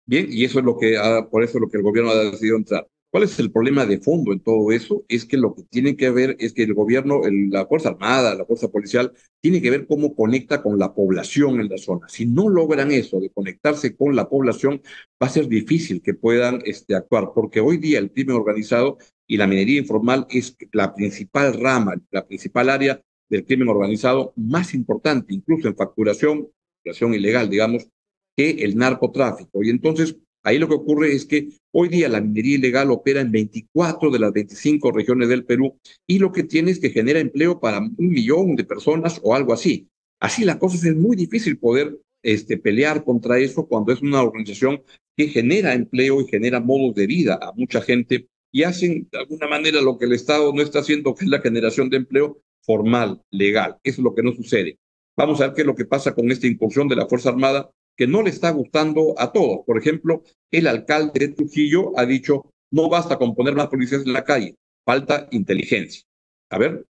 Bien, 0.06 0.26
y 0.30 0.44
eso 0.44 0.58
es 0.60 0.64
lo 0.64 0.78
que, 0.78 0.96
por 1.30 1.44
eso 1.44 1.58
es 1.58 1.60
lo 1.60 1.68
que 1.68 1.76
el 1.76 1.82
gobierno 1.82 2.10
ha 2.10 2.24
decidido 2.24 2.56
entrar. 2.56 2.86
¿Cuál 3.10 3.22
es 3.22 3.38
el 3.38 3.50
problema 3.50 3.86
de 3.86 4.00
fondo 4.00 4.32
en 4.34 4.40
todo 4.40 4.70
eso? 4.70 5.02
Es 5.08 5.24
que 5.24 5.38
lo 5.38 5.54
que 5.54 5.62
tiene 5.62 5.96
que 5.96 6.10
ver 6.10 6.36
es 6.38 6.52
que 6.52 6.62
el 6.64 6.74
gobierno, 6.74 7.22
la 7.50 7.66
Fuerza 7.66 7.88
Armada, 7.90 8.34
la 8.34 8.44
Fuerza 8.44 8.68
Policial, 8.68 9.12
tiene 9.40 9.62
que 9.62 9.70
ver 9.70 9.86
cómo 9.86 10.14
conecta 10.14 10.62
con 10.62 10.78
la 10.78 10.92
población 10.92 11.58
en 11.58 11.70
la 11.70 11.78
zona. 11.78 12.06
Si 12.10 12.26
no 12.26 12.50
logran 12.50 12.92
eso, 12.92 13.18
de 13.18 13.30
conectarse 13.30 13.96
con 13.96 14.14
la 14.14 14.28
población, 14.28 14.82
va 15.22 15.26
a 15.26 15.30
ser 15.30 15.48
difícil 15.48 16.02
que 16.02 16.12
puedan 16.12 16.60
este, 16.66 16.94
actuar, 16.94 17.30
porque 17.34 17.60
hoy 17.60 17.78
día 17.78 17.98
el 17.98 18.12
crimen 18.12 18.36
organizado 18.36 18.98
y 19.26 19.38
la 19.38 19.46
minería 19.46 19.78
informal 19.78 20.26
es 20.28 20.54
la 20.72 20.94
principal 20.94 21.58
rama, 21.58 21.94
la 22.10 22.26
principal 22.26 22.68
área 22.68 23.00
del 23.30 23.46
crimen 23.46 23.68
organizado 23.68 24.34
más 24.36 24.74
importante, 24.74 25.32
incluso 25.32 25.66
en 25.66 25.76
facturación, 25.76 26.48
facturación 26.76 27.14
ilegal, 27.14 27.48
digamos, 27.48 27.88
que 28.36 28.50
el 28.50 28.76
narcotráfico. 28.76 29.62
Y 29.62 29.70
entonces 29.70 30.16
Ahí 30.42 30.58
lo 30.58 30.68
que 30.68 30.74
ocurre 30.74 31.12
es 31.12 31.26
que 31.26 31.48
hoy 31.72 31.88
día 31.88 32.08
la 32.08 32.20
minería 32.20 32.56
ilegal 32.56 32.90
opera 32.90 33.20
en 33.20 33.30
24 33.30 34.10
de 34.10 34.18
las 34.18 34.32
25 34.32 34.92
regiones 34.92 35.28
del 35.28 35.44
Perú 35.44 35.78
y 36.06 36.18
lo 36.18 36.32
que 36.32 36.44
tiene 36.44 36.70
es 36.70 36.78
que 36.78 36.90
genera 36.90 37.18
empleo 37.18 37.60
para 37.60 37.78
un 37.80 38.08
millón 38.08 38.56
de 38.56 38.64
personas 38.64 39.20
o 39.22 39.34
algo 39.34 39.52
así. 39.52 39.88
Así 40.20 40.44
la 40.44 40.58
cosa 40.58 40.76
es 40.88 40.96
muy 40.96 41.16
difícil 41.16 41.58
poder 41.58 41.98
este, 42.22 42.56
pelear 42.56 43.04
contra 43.04 43.38
eso 43.38 43.66
cuando 43.66 43.92
es 43.92 44.00
una 44.00 44.22
organización 44.22 44.82
que 45.16 45.28
genera 45.28 45.74
empleo 45.74 46.20
y 46.20 46.28
genera 46.28 46.60
modos 46.60 46.94
de 46.94 47.06
vida 47.06 47.38
a 47.40 47.52
mucha 47.52 47.80
gente 47.80 48.28
y 48.52 48.62
hacen 48.62 49.08
de 49.10 49.18
alguna 49.18 49.48
manera 49.48 49.80
lo 49.80 49.98
que 49.98 50.06
el 50.06 50.12
Estado 50.12 50.52
no 50.52 50.62
está 50.62 50.80
haciendo, 50.80 51.14
que 51.14 51.24
es 51.24 51.30
la 51.30 51.40
generación 51.40 51.90
de 51.90 51.98
empleo 51.98 52.40
formal, 52.62 53.20
legal. 53.30 53.76
Eso 53.82 54.00
es 54.00 54.04
lo 54.04 54.14
que 54.14 54.22
no 54.22 54.32
sucede. 54.32 54.78
Vamos 55.16 55.40
a 55.40 55.48
ver 55.48 55.54
qué 55.54 55.60
es 55.62 55.66
lo 55.66 55.74
que 55.74 55.84
pasa 55.84 56.14
con 56.14 56.30
esta 56.30 56.46
incursión 56.46 56.88
de 56.88 56.96
la 56.96 57.06
Fuerza 57.06 57.30
Armada 57.30 57.70
que 57.98 58.06
no 58.06 58.22
le 58.22 58.30
está 58.30 58.50
gustando 58.50 59.14
a 59.18 59.32
todos. 59.32 59.66
Por 59.66 59.76
ejemplo, 59.76 60.22
el 60.52 60.68
alcalde 60.68 61.18
de 61.18 61.28
Trujillo 61.34 61.98
ha 61.98 62.06
dicho, 62.06 62.52
no 62.70 62.88
basta 62.88 63.18
con 63.18 63.34
poner 63.34 63.54
más 63.54 63.66
policías 63.66 64.06
en 64.06 64.12
la 64.12 64.24
calle, 64.24 64.54
falta 64.86 65.26
inteligencia. 65.32 66.04
A 66.48 66.58
ver, 66.58 66.86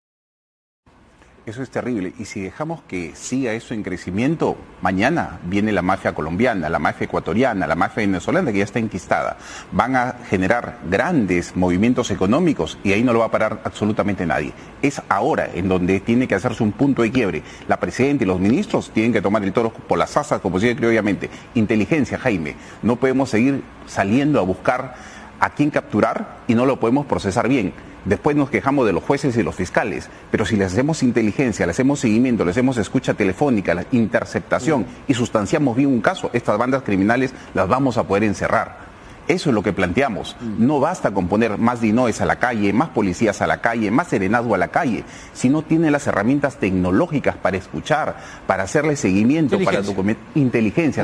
eso 1.47 1.63
es 1.63 1.69
terrible. 1.69 2.11
Y 2.19 2.25
si 2.25 2.41
dejamos 2.41 2.81
que 2.89 3.15
siga 3.15 3.53
eso 3.53 3.73
en 3.73 3.81
crecimiento, 3.81 4.57
mañana 4.81 5.39
viene 5.45 5.71
la 5.71 5.81
mafia 5.81 6.13
colombiana, 6.13 6.67
la 6.67 6.77
mafia 6.77 7.05
ecuatoriana, 7.05 7.65
la 7.65 7.75
mafia 7.75 8.01
venezolana 8.01 8.51
que 8.51 8.57
ya 8.57 8.65
está 8.65 8.79
enquistada. 8.79 9.37
Van 9.71 9.95
a 9.95 10.15
generar 10.29 10.79
grandes 10.89 11.55
movimientos 11.55 12.11
económicos 12.11 12.77
y 12.83 12.91
ahí 12.91 13.01
no 13.01 13.13
lo 13.13 13.19
va 13.19 13.27
a 13.27 13.31
parar 13.31 13.61
absolutamente 13.63 14.25
nadie. 14.25 14.51
Es 14.81 15.01
ahora 15.07 15.49
en 15.53 15.69
donde 15.69 16.01
tiene 16.01 16.27
que 16.27 16.35
hacerse 16.35 16.63
un 16.63 16.73
punto 16.73 17.01
de 17.01 17.13
quiebre. 17.13 17.43
La 17.69 17.79
presidenta 17.79 18.25
y 18.25 18.27
los 18.27 18.41
ministros 18.41 18.91
tienen 18.91 19.13
que 19.13 19.21
tomar 19.21 19.41
el 19.45 19.53
toro 19.53 19.71
por 19.71 19.97
las 19.97 20.17
asas, 20.17 20.41
como 20.41 20.59
se 20.59 20.73
dice 20.73 20.85
obviamente. 20.85 21.29
Inteligencia, 21.55 22.19
Jaime. 22.19 22.55
No 22.83 22.97
podemos 22.97 23.29
seguir 23.29 23.63
saliendo 23.85 24.41
a 24.41 24.43
buscar 24.43 24.95
a 25.39 25.51
quién 25.51 25.69
capturar 25.69 26.39
y 26.47 26.55
no 26.55 26.65
lo 26.65 26.77
podemos 26.77 27.05
procesar 27.05 27.47
bien. 27.47 27.71
Después 28.07 28.37
nos 28.37 28.49
quejamos 28.49 28.85
de 28.85 28.93
los 28.93 29.03
jueces 29.03 29.35
y 29.35 29.43
los 29.43 29.55
fiscales, 29.55 30.09
pero 30.31 30.45
si 30.45 30.55
les 30.55 30.71
hacemos 30.71 31.03
inteligencia, 31.03 31.65
le 31.65 31.71
hacemos 31.71 31.99
seguimiento, 31.99 32.45
le 32.45 32.51
hacemos 32.51 32.77
escucha 32.77 33.15
telefónica, 33.15 33.73
la 33.73 33.85
interceptación 33.91 34.85
y 35.09 35.13
sustanciamos 35.13 35.75
bien 35.75 35.89
un 35.89 35.99
caso, 35.99 36.29
estas 36.31 36.57
bandas 36.57 36.83
criminales 36.83 37.33
las 37.53 37.67
vamos 37.67 37.97
a 37.97 38.03
poder 38.03 38.23
encerrar. 38.23 38.87
Eso 39.27 39.49
es 39.49 39.53
lo 39.53 39.61
que 39.61 39.73
planteamos. 39.73 40.37
No 40.57 40.79
basta 40.79 41.11
con 41.11 41.27
poner 41.27 41.57
más 41.57 41.81
dinoes 41.81 42.21
a 42.21 42.25
la 42.25 42.37
calle, 42.37 42.71
más 42.71 42.89
policías 42.89 43.41
a 43.41 43.47
la 43.47 43.59
calle, 43.59 43.91
más 43.91 44.07
serenazgo 44.07 44.55
a 44.55 44.57
la 44.57 44.69
calle, 44.69 45.03
si 45.33 45.49
no 45.49 45.63
tiene 45.63 45.91
las 45.91 46.07
herramientas 46.07 46.55
tecnológicas 46.57 47.35
para 47.35 47.57
escuchar, 47.57 48.15
para 48.47 48.63
hacerle 48.63 48.95
seguimiento, 48.95 49.59
para 49.59 49.81
documentar 49.81 50.23
inteligencia 50.35 51.03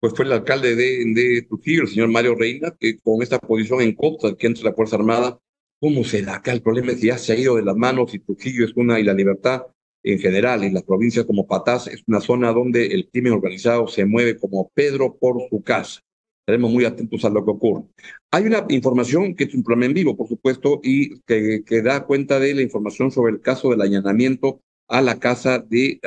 pues 0.00 0.14
fue 0.14 0.24
el 0.24 0.32
alcalde 0.32 0.76
de, 0.76 1.04
de, 1.06 1.42
Trujillo, 1.42 1.82
el 1.82 1.88
señor 1.88 2.08
Mario 2.08 2.34
Reina, 2.34 2.74
que 2.78 2.98
con 2.98 3.22
esta 3.22 3.38
posición 3.38 3.80
en 3.80 3.94
contra 3.94 4.34
que 4.34 4.46
entre 4.46 4.64
la 4.64 4.72
Fuerza 4.72 4.96
Armada, 4.96 5.38
¿cómo 5.80 6.04
se 6.04 6.22
da 6.22 6.36
acá? 6.36 6.52
El 6.52 6.62
problema 6.62 6.92
es 6.92 7.00
que 7.00 7.08
ya 7.08 7.18
se 7.18 7.32
ha 7.32 7.36
ido 7.36 7.56
de 7.56 7.62
las 7.62 7.76
manos 7.76 8.14
y 8.14 8.20
Trujillo 8.20 8.64
es 8.64 8.72
una, 8.76 9.00
y 9.00 9.04
la 9.04 9.14
libertad 9.14 9.62
en 10.04 10.18
general, 10.20 10.64
y 10.64 10.70
las 10.70 10.84
provincias 10.84 11.26
como 11.26 11.46
Patás, 11.46 11.88
es 11.88 12.02
una 12.06 12.20
zona 12.20 12.52
donde 12.52 12.86
el 12.86 13.08
crimen 13.10 13.32
organizado 13.32 13.88
se 13.88 14.04
mueve 14.04 14.36
como 14.38 14.70
Pedro 14.72 15.16
por 15.18 15.36
su 15.50 15.62
casa. 15.62 16.00
Estaremos 16.40 16.70
muy 16.72 16.84
atentos 16.84 17.24
a 17.24 17.30
lo 17.30 17.44
que 17.44 17.50
ocurre. 17.50 17.84
Hay 18.30 18.44
una 18.44 18.64
información 18.70 19.34
que 19.34 19.44
es 19.44 19.54
un 19.54 19.62
programa 19.62 19.86
en 19.86 19.94
vivo, 19.94 20.16
por 20.16 20.28
supuesto, 20.28 20.80
y 20.82 21.20
que, 21.22 21.62
que 21.66 21.82
da 21.82 22.06
cuenta 22.06 22.38
de 22.38 22.54
la 22.54 22.62
información 22.62 23.10
sobre 23.10 23.32
el 23.32 23.40
caso 23.40 23.70
del 23.70 23.82
allanamiento 23.82 24.62
a 24.88 25.02
la 25.02 25.18
casa 25.18 25.58
de 25.58 26.00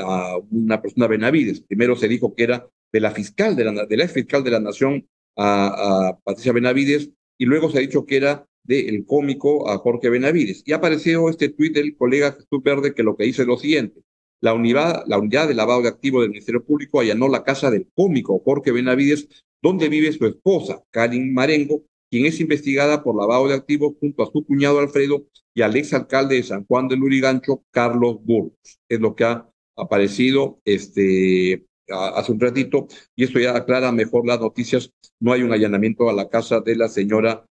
una 0.50 0.82
persona 0.82 1.06
Benavides. 1.08 1.62
Primero 1.62 1.96
se 1.96 2.08
dijo 2.08 2.34
que 2.34 2.44
era 2.44 2.68
de 2.92 3.00
la 3.00 3.12
fiscal, 3.12 3.56
de 3.56 3.66
la, 3.66 3.84
ex 3.84 4.14
fiscal 4.14 4.44
de 4.44 4.52
la 4.52 4.60
Nación, 4.60 5.08
a, 5.38 6.18
Patricia 6.24 6.52
Benavides, 6.52 7.10
y 7.38 7.46
luego 7.46 7.70
se 7.70 7.78
ha 7.78 7.82
dicho 7.82 8.06
que 8.06 8.18
era 8.18 8.46
del 8.64 9.06
cómico 9.06 9.70
a 9.70 9.78
Jorge 9.78 10.10
Benavides. 10.10 10.64
Y 10.66 10.74
ha 10.74 10.78
aparecido 10.78 11.30
este 11.30 11.50
tuit 11.50 11.74
del 11.74 11.96
colega 11.96 12.34
Jesús 12.34 12.64
Verde 12.64 12.94
que 12.94 13.04
lo 13.04 13.16
que 13.16 13.24
dice 13.24 13.44
es 13.44 13.48
lo 13.48 13.58
siguiente. 13.58 14.02
La 14.42 14.54
unidad, 14.54 15.04
la 15.08 15.20
unidad 15.20 15.48
de 15.48 15.54
lavado 15.54 15.82
de 15.82 15.88
activos 15.88 16.22
del 16.22 16.32
Ministerio 16.32 16.64
Público 16.64 17.00
allanó 17.00 17.28
la 17.28 17.44
casa 17.44 17.70
del 17.72 17.88
cómico 17.96 18.42
Jorge 18.44 18.72
Benavides, 18.72 19.28
donde 19.62 19.90
vive 19.90 20.12
su 20.12 20.26
esposa, 20.26 20.84
Karin 20.90 21.34
Marengo, 21.34 21.84
quien 22.10 22.26
es 22.26 22.40
investigada 22.40 23.04
por 23.04 23.16
lavado 23.16 23.48
de 23.48 23.54
activos 23.54 23.94
junto 24.00 24.24
a 24.24 24.32
su 24.32 24.44
cuñado 24.46 24.80
Alfredo 24.80 25.26
y 25.54 25.62
al 25.62 25.76
exalcalde 25.76 26.36
de 26.36 26.44
San 26.44 26.66
Juan 26.66 26.88
de 26.88 26.98
Lurigancho, 26.98 27.64
Carlos 27.72 28.18
Burgos. 28.24 28.80
Es 28.90 29.00
lo 29.00 29.16
que 29.16 29.24
ha 29.24 29.48
aparecido 29.78 30.60
este, 30.66 31.66
hace 31.92 32.32
un 32.32 32.40
ratito, 32.40 32.88
y 33.16 33.24
esto 33.24 33.40
ya 33.40 33.56
aclara 33.56 33.92
mejor 33.92 34.26
las 34.26 34.40
noticias. 34.40 34.92
No 35.20 35.34
hay 35.34 35.44
un 35.44 35.54
allanamiento 35.54 36.10
a 36.10 36.14
la 36.14 36.30
casa 36.30 36.62
de 36.62 36.76
la 36.76 36.88
señora 36.88 37.46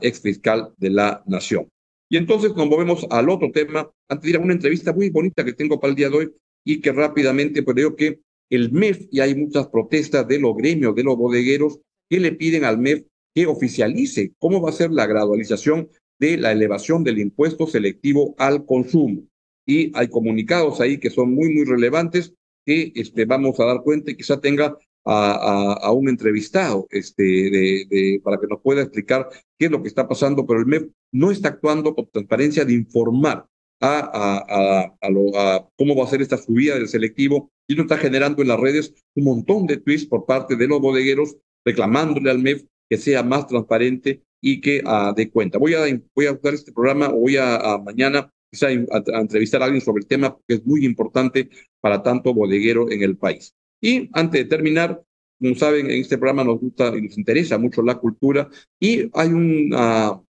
ex 0.00 0.20
fiscal 0.20 0.72
de 0.76 0.90
la 0.90 1.22
Nación. 1.26 1.68
Y 2.10 2.16
entonces 2.16 2.54
nos 2.56 2.66
movemos 2.66 3.06
al 3.10 3.28
otro 3.28 3.50
tema, 3.52 3.90
antes 4.08 4.24
de 4.24 4.30
ir 4.30 4.36
a 4.36 4.40
una 4.40 4.54
entrevista 4.54 4.92
muy 4.92 5.10
bonita 5.10 5.44
que 5.44 5.52
tengo 5.52 5.78
para 5.78 5.90
el 5.90 5.96
día 5.96 6.08
de 6.08 6.16
hoy 6.16 6.34
y 6.64 6.80
que 6.80 6.92
rápidamente, 6.92 7.62
pues 7.62 7.76
digo 7.76 7.94
que 7.94 8.20
el 8.50 8.72
MEF, 8.72 9.08
y 9.10 9.20
hay 9.20 9.34
muchas 9.34 9.68
protestas 9.68 10.26
de 10.26 10.38
los 10.38 10.56
gremios, 10.56 10.94
de 10.94 11.04
los 11.04 11.16
bodegueros, 11.16 11.80
que 12.08 12.18
le 12.18 12.32
piden 12.32 12.64
al 12.64 12.78
MEF 12.78 13.04
que 13.34 13.46
oficialice 13.46 14.32
cómo 14.38 14.62
va 14.62 14.70
a 14.70 14.72
ser 14.72 14.90
la 14.90 15.06
gradualización 15.06 15.90
de 16.18 16.38
la 16.38 16.50
elevación 16.50 17.04
del 17.04 17.18
impuesto 17.18 17.66
selectivo 17.66 18.34
al 18.38 18.64
consumo. 18.64 19.22
Y 19.66 19.92
hay 19.94 20.08
comunicados 20.08 20.80
ahí 20.80 20.98
que 20.98 21.10
son 21.10 21.34
muy, 21.34 21.52
muy 21.52 21.64
relevantes 21.64 22.34
que 22.68 22.92
este, 22.96 23.24
vamos 23.24 23.58
a 23.60 23.64
dar 23.64 23.82
cuenta 23.82 24.10
y 24.10 24.14
quizá 24.14 24.38
tenga 24.38 24.76
a, 25.06 25.90
un 25.90 26.06
entrevistado 26.10 26.86
este, 26.90 27.22
de, 27.22 28.20
para 28.22 28.38
que 28.38 28.46
nos 28.46 28.60
pueda 28.60 28.82
explicar 28.82 29.26
qué 29.58 29.66
es 29.66 29.70
lo 29.70 29.80
que 29.80 29.88
está 29.88 30.06
pasando, 30.06 30.46
pero 30.46 30.60
el 30.60 30.66
MEF 30.66 30.82
no 31.10 31.30
está 31.30 31.48
actuando 31.48 31.94
con 31.94 32.10
transparencia 32.10 32.66
de 32.66 32.74
informar 32.74 33.46
a, 33.80 34.92
cómo 35.78 35.96
va 35.96 36.04
a 36.04 36.08
ser 36.08 36.20
esta 36.20 36.36
subida 36.36 36.74
del 36.74 36.88
selectivo 36.88 37.50
y 37.66 37.74
no 37.74 37.84
está 37.84 37.96
generando 37.96 38.42
en 38.42 38.48
las 38.48 38.60
redes 38.60 38.94
un 39.14 39.24
montón 39.24 39.66
de 39.66 39.78
tweets 39.78 40.04
por 40.04 40.26
parte 40.26 40.54
de 40.54 40.68
los 40.68 40.78
bodegueros 40.78 41.38
reclamándole 41.64 42.30
al 42.30 42.40
MEF 42.40 42.64
que 42.90 42.98
sea 42.98 43.22
más 43.22 43.46
transparente 43.46 44.24
y 44.42 44.60
que 44.60 44.82
dé 45.16 45.30
cuenta. 45.30 45.56
Voy 45.56 45.72
a, 45.72 45.84
voy 46.14 46.26
a 46.26 46.32
usar 46.32 46.52
este 46.52 46.72
programa, 46.72 47.08
voy 47.08 47.38
a 47.38 47.80
mañana 47.82 48.30
quizá 48.50 48.68
a, 48.68 49.20
entrevistar 49.20 49.62
a 49.62 49.66
alguien 49.66 49.82
sobre 49.82 50.00
el 50.00 50.06
tema, 50.06 50.34
porque 50.34 50.54
es 50.54 50.66
muy 50.66 50.84
importante 50.84 51.48
para 51.80 52.02
tanto 52.02 52.34
bodeguero 52.34 52.90
en 52.90 53.02
el 53.02 53.16
país. 53.16 53.54
Y 53.80 54.08
antes 54.12 54.42
de 54.42 54.48
terminar, 54.48 55.02
como 55.40 55.54
saben, 55.54 55.86
en 55.86 56.00
este 56.00 56.18
programa 56.18 56.44
nos 56.44 56.60
gusta 56.60 56.96
y 56.96 57.02
nos 57.02 57.16
interesa 57.16 57.58
mucho 57.58 57.82
la 57.82 57.98
cultura 57.98 58.48
y 58.80 59.08
hay 59.14 59.28
una, 59.28 60.20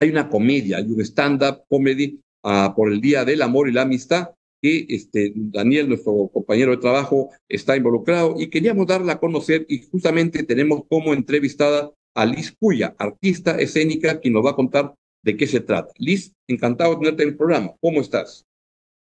hay 0.00 0.10
una 0.10 0.28
comedia, 0.28 0.78
hay 0.78 0.86
un 0.86 1.00
stand-up 1.02 1.64
comedy 1.68 2.18
uh, 2.44 2.74
por 2.74 2.90
el 2.90 3.00
Día 3.00 3.24
del 3.24 3.42
Amor 3.42 3.68
y 3.68 3.72
la 3.72 3.82
Amistad 3.82 4.30
que 4.62 4.86
este, 4.88 5.32
Daniel, 5.34 5.88
nuestro 5.88 6.30
compañero 6.32 6.70
de 6.70 6.76
trabajo, 6.76 7.30
está 7.48 7.76
involucrado 7.76 8.36
y 8.38 8.48
queríamos 8.48 8.86
darla 8.86 9.14
a 9.14 9.20
conocer 9.20 9.66
y 9.68 9.82
justamente 9.82 10.44
tenemos 10.44 10.82
como 10.88 11.12
entrevistada 11.12 11.90
a 12.14 12.24
Liz 12.24 12.54
Cuya, 12.58 12.94
artista 12.98 13.58
escénica, 13.58 14.20
quien 14.20 14.34
nos 14.34 14.46
va 14.46 14.50
a 14.50 14.56
contar 14.56 14.94
de 15.22 15.36
qué 15.36 15.46
se 15.46 15.60
trata. 15.60 15.92
Liz, 15.98 16.32
encantado 16.48 16.90
de 16.90 16.96
tenerte 16.98 17.22
en 17.22 17.28
el 17.30 17.36
programa. 17.36 17.72
¿Cómo 17.80 18.00
estás? 18.00 18.44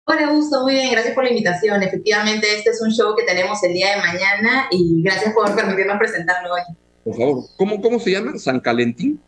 Hola, 0.06 0.28
Augusto, 0.28 0.63
muy 0.63 0.73
bien, 0.73 0.91
gracias 0.91 1.15
por 1.15 1.23
la 1.23 1.30
invitación. 1.30 1.82
Efectivamente, 1.82 2.47
este 2.58 2.71
es 2.71 2.82
un 2.82 2.91
show 2.91 3.15
que 3.15 3.23
tenemos 3.23 3.63
el 3.63 3.73
día 3.73 3.95
de 3.95 4.02
mañana 4.02 4.67
y 4.69 5.02
gracias 5.02 5.34
por 5.34 5.56
permitirnos 5.56 5.97
presentarlo 5.97 6.54
hoy. 6.54 6.62
Por 7.04 7.15
favor, 7.15 7.43
¿cómo, 7.58 7.82
cómo 7.82 7.99
se 7.99 8.12
llama? 8.12 8.38
¿San 8.38 8.60
Calentín? 8.60 9.21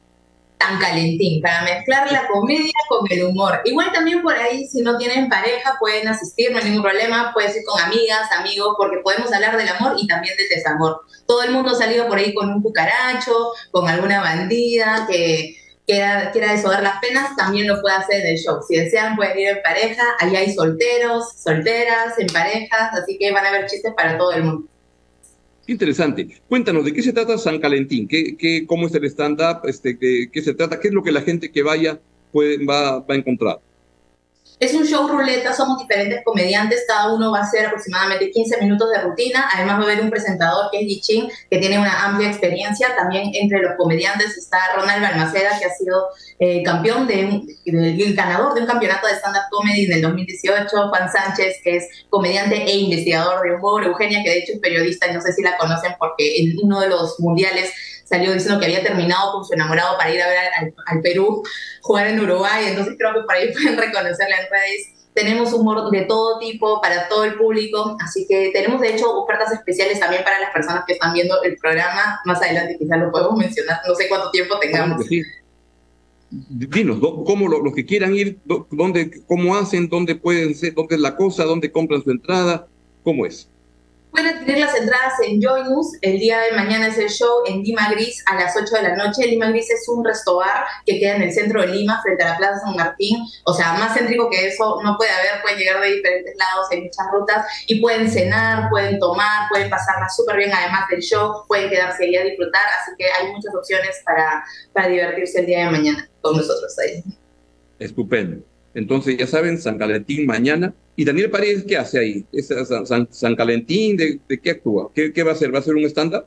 San 0.60 0.80
Calentín, 0.80 1.42
para 1.42 1.64
mezclar 1.64 2.12
la 2.12 2.28
comedia 2.28 2.74
con 2.90 3.06
el 3.10 3.24
humor. 3.24 3.62
Igual 3.66 3.92
también 3.94 4.22
por 4.22 4.36
ahí, 4.36 4.66
si 4.68 4.82
no 4.82 4.98
tienen 4.98 5.30
pareja, 5.30 5.76
pueden 5.80 6.08
asistir, 6.08 6.52
no 6.52 6.58
hay 6.58 6.66
ningún 6.66 6.84
problema, 6.84 7.32
puedes 7.34 7.56
ir 7.56 7.64
con 7.66 7.82
amigas, 7.82 8.30
amigos, 8.38 8.76
porque 8.78 8.98
podemos 9.04 9.32
hablar 9.32 9.58
del 9.58 9.70
amor 9.70 9.96
y 9.98 10.08
también 10.08 10.36
del 10.38 10.50
desamor. 10.50 11.02
Todo 11.26 11.44
el 11.44 11.52
mundo 11.52 11.72
ha 11.72 11.76
salido 11.76 12.08
por 12.08 12.18
ahí 12.18 12.34
con 12.34 12.50
un 12.50 12.62
cucaracho, 12.62 13.52
con 13.72 13.88
alguna 13.88 14.22
bandida 14.22 15.08
que 15.10 15.56
quiera, 15.86 16.32
quiera 16.32 16.54
las 16.54 17.00
penas, 17.00 17.36
también 17.36 17.68
lo 17.68 17.82
puede 17.82 17.96
hacer 17.96 18.22
en 18.22 18.28
el 18.28 18.38
show. 18.38 18.60
Si 18.68 18.76
desean, 18.76 19.16
pueden 19.16 19.38
ir 19.38 19.48
en 19.50 19.62
pareja, 19.62 20.04
ahí 20.20 20.36
hay 20.36 20.54
solteros, 20.54 21.34
solteras, 21.38 22.18
en 22.18 22.28
parejas, 22.28 22.90
así 22.94 23.18
que 23.18 23.32
van 23.32 23.46
a 23.46 23.50
haber 23.50 23.68
chistes 23.68 23.94
para 23.96 24.18
todo 24.18 24.34
el 24.34 24.44
mundo. 24.44 24.68
Interesante. 25.68 26.28
Cuéntanos, 26.48 26.86
¿de 26.86 26.94
qué 26.94 27.02
se 27.02 27.14
trata 27.14 27.38
San 27.38 27.60
Calentín? 27.60 28.08
¿Qué, 28.08 28.38
qué, 28.38 28.66
¿Cómo 28.68 28.86
es 28.88 28.94
el 28.94 29.06
stand-up? 29.06 29.62
Este, 29.68 29.98
qué, 29.98 30.30
¿Qué 30.32 30.42
se 30.42 30.54
trata? 30.54 30.80
¿Qué 30.80 30.90
es 30.90 30.94
lo 30.94 31.02
que 31.02 31.12
la 31.12 31.22
gente 31.22 31.52
que 31.52 31.64
vaya 31.64 32.00
puede, 32.32 32.64
va, 32.66 33.00
va 33.00 33.16
a 33.16 33.18
encontrar? 33.18 33.60
Es 34.60 34.74
un 34.74 34.86
show 34.86 35.08
ruleta, 35.08 35.54
somos 35.54 35.80
diferentes 35.80 36.24
comediantes, 36.24 36.86
cada 36.88 37.14
uno 37.14 37.32
va 37.32 37.40
a 37.40 37.44
hacer 37.44 37.66
aproximadamente 37.66 38.32
15 38.32 38.62
minutos 38.62 38.90
de 38.90 39.02
rutina, 39.02 39.50
además 39.54 39.80
va 39.80 39.82
a 39.82 39.84
haber 39.84 40.02
un 40.02 40.10
presentador 40.10 40.70
que 40.72 40.80
es 40.80 41.08
Yi 41.08 41.30
que 41.50 41.58
tiene 41.58 41.78
una 41.78 42.06
amplia 42.06 42.30
experiencia, 42.30 42.96
también 42.96 43.32
entre 43.34 43.60
los 43.62 43.74
comediantes 43.78 44.38
está 44.38 44.58
Ronald 44.76 45.02
Balmaceda, 45.02 45.60
que 45.60 45.66
ha 45.66 45.74
sido 45.74 46.08
eh, 46.40 46.64
campeón 46.64 47.06
de, 47.06 47.42
ganador 48.14 48.54
de 48.54 48.62
un 48.62 48.68
campeonato 48.68 49.08
de 49.08 49.14
stand-up 49.14 49.44
comedy 49.52 49.86
en 49.86 49.94
el 49.94 50.02
2018, 50.02 50.90
Juan 50.90 51.12
Sánchez, 51.12 51.58
que 51.62 51.78
es 51.78 51.90
comediante 52.10 52.64
e 52.64 52.78
investigador 52.78 53.42
de 53.44 53.56
humor, 53.56 53.84
Eugenia, 53.84 54.24
que 54.24 54.30
de 54.30 54.38
hecho 54.40 54.54
es 54.54 54.60
periodista, 54.60 55.08
y 55.08 55.14
no 55.14 55.22
sé 55.22 55.34
si 55.34 55.42
la 55.42 55.58
conocen 55.58 55.96
porque 56.00 56.38
en 56.38 56.56
uno 56.64 56.80
de 56.80 56.90
los 56.90 57.20
mundiales 57.20 57.72
salió 58.06 58.32
diciendo 58.32 58.60
que 58.60 58.68
había 58.68 58.84
terminado 58.84 59.34
con 59.34 59.46
su 59.46 59.54
enamorado 59.54 59.98
para 59.98 60.14
ir 60.14 60.22
a 60.22 60.28
ver 60.28 60.38
al, 60.86 61.02
Perú 61.02 61.44
jugar 61.82 62.08
en 62.08 62.20
Uruguay, 62.20 62.66
entonces 62.68 62.96
creo 62.98 63.14
que 63.14 63.22
por 63.22 63.36
ahí 63.36 63.52
pueden 63.54 63.78
reconocerla 63.78 64.38
en 64.38 64.50
redes. 64.50 64.92
Tenemos 65.14 65.54
humor 65.54 65.90
de 65.92 66.02
todo 66.02 66.40
tipo 66.40 66.82
para 66.82 67.08
todo 67.08 67.24
el 67.24 67.36
público, 67.36 67.98
así 68.02 68.26
que 68.28 68.52
tenemos 68.54 68.82
de 68.82 68.96
hecho 68.96 69.10
ofertas 69.18 69.52
especiales 69.54 70.00
también 70.00 70.24
para 70.24 70.40
las 70.40 70.52
personas 70.52 70.84
que 70.86 70.94
están 70.94 71.14
viendo 71.14 71.42
el 71.44 71.56
programa. 71.58 72.20
Más 72.26 72.42
adelante 72.42 72.78
quizás 72.78 73.00
lo 73.00 73.12
podemos 73.12 73.38
mencionar, 73.38 73.80
no 73.88 73.96
sé 73.96 74.10
cuánto 74.10 74.30
tiempo 74.32 74.60
tengamos. 74.60 75.06
Dinos, 76.30 77.00
¿cómo 77.26 77.48
los 77.48 77.74
que 77.74 77.86
quieran 77.86 78.14
ir, 78.14 78.40
dónde, 78.44 79.24
cómo 79.26 79.56
hacen, 79.56 79.88
dónde 79.88 80.16
pueden 80.16 80.54
ser, 80.54 80.74
dónde 80.74 80.96
es 80.96 81.02
la 81.02 81.16
cosa, 81.16 81.46
dónde 81.46 81.72
compran 81.72 82.04
su 82.04 82.12
entrada, 82.12 82.68
cómo 83.04 83.26
es? 83.26 83.50
Pueden 84.16 84.34
adquirir 84.34 84.60
las 84.60 84.74
entradas 84.74 85.14
en 85.28 85.42
Joinus. 85.42 85.98
El 86.00 86.20
día 86.20 86.40
de 86.40 86.54
mañana 86.54 86.88
es 86.88 86.98
el 86.98 87.10
show 87.10 87.44
en 87.48 87.64
Lima 87.64 87.90
Gris 87.92 88.24
a 88.28 88.36
las 88.36 88.56
8 88.56 88.74
de 88.78 88.82
la 88.84 88.96
noche. 88.96 89.28
Lima 89.28 89.50
Gris 89.50 89.70
es 89.70 89.90
un 89.90 90.06
restobar 90.06 90.64
que 90.86 91.02
queda 91.02 91.18
en 91.18 91.24
el 91.24 91.34
centro 91.34 91.60
de 91.60 91.68
Lima, 91.68 92.02
frente 92.02 92.24
a 92.24 92.30
la 92.30 92.38
Plaza 92.38 92.62
San 92.62 92.78
Martín. 92.78 93.18
O 93.44 93.54
sea, 93.54 93.74
más 93.74 93.94
céntrico 93.94 94.30
que 94.30 94.48
eso 94.48 94.80
no 94.86 94.96
puede 94.96 95.12
haber. 95.12 95.42
Pueden 95.42 95.60
llegar 95.60 95.82
de 95.82 95.96
diferentes 95.96 96.34
lados, 96.38 96.68
hay 96.72 96.84
muchas 96.84 97.06
rutas 97.12 97.46
y 97.68 97.82
pueden 97.82 98.10
cenar, 98.10 98.70
pueden 98.70 99.00
tomar, 99.00 99.50
pueden 99.50 99.70
pasarla 99.70 100.08
súper 100.08 100.38
bien 100.38 100.54
además 100.54 100.88
del 100.90 101.02
show, 101.02 101.44
pueden 101.50 101.70
quedarse 101.70 102.06
ahí 102.06 102.16
a 102.16 102.24
disfrutar. 102.24 102.64
Así 102.82 102.92
que 102.98 103.12
hay 103.12 103.34
muchas 103.34 103.54
opciones 103.54 104.02
para, 104.06 104.46
para 104.72 104.88
divertirse 104.88 105.42
el 105.42 105.46
día 105.46 105.66
de 105.66 105.72
mañana 105.72 106.10
con 106.22 106.38
nosotros 106.38 106.74
ahí. 106.80 107.04
Estupendo. 107.80 108.46
Entonces, 108.76 109.18
ya 109.18 109.26
saben, 109.26 109.58
San 109.58 109.80
Valentín 109.80 110.28
mañana 110.28 110.76
¿Y 110.96 111.04
Daniel 111.04 111.30
Paredes 111.30 111.66
qué 111.68 111.78
hace 111.78 112.00
ahí? 112.00 112.26
¿Es 112.32 112.48
San, 112.86 113.08
San 113.12 113.36
Calentín? 113.36 113.98
¿De, 113.98 114.40
qué 114.42 114.52
actúa? 114.52 114.92
¿Qué, 114.94 115.12
¿Qué, 115.12 115.24
va 115.24 115.32
a 115.32 115.34
hacer? 115.34 115.54
¿Va 115.54 115.60
a 115.60 115.62
ser 115.62 115.76
un 115.76 115.84
estándar? 115.84 116.26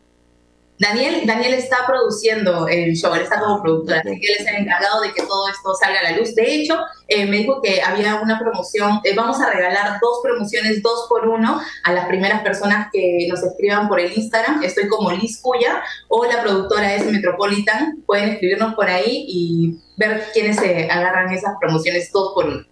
Daniel, 0.78 1.22
Daniel 1.26 1.54
está 1.54 1.78
produciendo 1.86 2.68
el 2.68 2.94
show, 2.94 3.14
él 3.14 3.22
está 3.22 3.40
como 3.40 3.60
productor, 3.62 3.96
así 3.96 4.20
que 4.20 4.26
él 4.26 4.36
es 4.38 4.46
el 4.46 4.56
encargado 4.62 5.00
de 5.02 5.12
que 5.12 5.22
todo 5.22 5.48
esto 5.48 5.74
salga 5.74 6.00
a 6.00 6.02
la 6.04 6.18
luz. 6.18 6.34
De 6.34 6.54
hecho, 6.54 6.78
eh, 7.08 7.26
me 7.26 7.38
dijo 7.38 7.60
que 7.60 7.82
había 7.82 8.16
una 8.16 8.38
promoción, 8.38 9.00
eh, 9.04 9.14
vamos 9.14 9.40
a 9.40 9.50
regalar 9.50 9.98
dos 10.00 10.20
promociones, 10.22 10.82
dos 10.82 11.06
por 11.08 11.26
uno, 11.26 11.60
a 11.84 11.92
las 11.92 12.06
primeras 12.06 12.42
personas 12.42 12.88
que 12.92 13.26
nos 13.28 13.42
escriban 13.42 13.88
por 13.88 13.98
el 13.98 14.12
Instagram. 14.16 14.62
Estoy 14.62 14.88
como 14.88 15.10
Liz 15.10 15.40
Cuya 15.40 15.82
o 16.08 16.24
la 16.26 16.42
productora 16.42 16.94
es 16.94 17.04
Metropolitan. 17.06 18.02
Pueden 18.06 18.30
escribirnos 18.30 18.74
por 18.74 18.88
ahí 18.88 19.24
y 19.28 19.78
ver 19.96 20.26
quiénes 20.32 20.56
se 20.56 20.88
agarran 20.90 21.32
esas 21.32 21.54
promociones 21.60 22.12
dos 22.12 22.32
por 22.34 22.46
uno. 22.46 22.64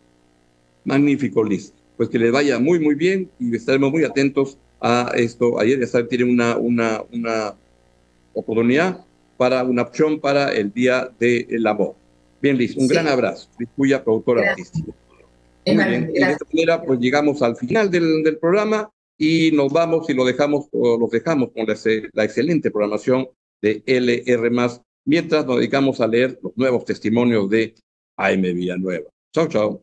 Magnífico, 0.84 1.42
Liz 1.42 1.72
pues 1.96 2.08
que 2.08 2.18
les 2.18 2.30
vaya 2.30 2.58
muy, 2.58 2.78
muy 2.78 2.94
bien 2.94 3.30
y 3.38 3.54
estaremos 3.56 3.90
muy 3.90 4.04
atentos 4.04 4.58
a 4.80 5.12
esto. 5.14 5.58
Ayer 5.58 5.80
ya 5.80 5.86
saben, 5.86 6.08
tienen 6.08 6.30
una, 6.30 6.56
una, 6.56 7.02
una 7.12 7.54
oportunidad 8.36 9.04
para 9.36 9.64
una 9.64 9.82
opción 9.82 10.20
para 10.20 10.52
el 10.54 10.72
Día 10.72 11.10
del 11.18 11.66
Amor. 11.66 11.96
Bien, 12.40 12.56
Liz, 12.56 12.76
un 12.76 12.86
gran 12.86 13.08
abrazo. 13.08 13.48
Liz 13.58 13.68
Puya, 13.74 14.04
productora 14.04 14.50
artística. 14.50 14.92
Muy 15.66 15.84
bien. 15.84 16.12
de 16.12 16.20
esta 16.20 16.44
manera, 16.52 16.82
pues 16.82 17.00
llegamos 17.00 17.42
al 17.42 17.56
final 17.56 17.90
del, 17.90 18.22
del, 18.22 18.38
programa 18.38 18.88
y 19.18 19.50
nos 19.52 19.72
vamos 19.72 20.08
y 20.08 20.14
lo 20.14 20.24
dejamos, 20.24 20.68
los 20.72 21.10
dejamos 21.10 21.50
con 21.50 21.66
la, 21.66 21.74
la 22.12 22.24
excelente 22.24 22.70
programación 22.70 23.28
de 23.60 23.82
LR, 23.86 24.50
mientras 25.04 25.44
nos 25.46 25.56
dedicamos 25.56 26.00
a 26.00 26.06
leer 26.06 26.38
los 26.42 26.56
nuevos 26.56 26.84
testimonios 26.84 27.48
de 27.50 27.74
AM 28.16 28.42
Villanueva. 28.42 29.08
Chao, 29.34 29.48
chao. 29.48 29.82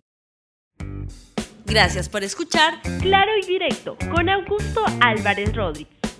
Gracias 1.65 2.07
por 2.07 2.23
escuchar 2.23 2.81
Claro 3.01 3.31
y 3.41 3.45
Directo 3.45 3.97
con 4.11 4.29
Augusto 4.29 4.83
Álvarez 5.01 5.55
Rodríguez. 5.55 5.92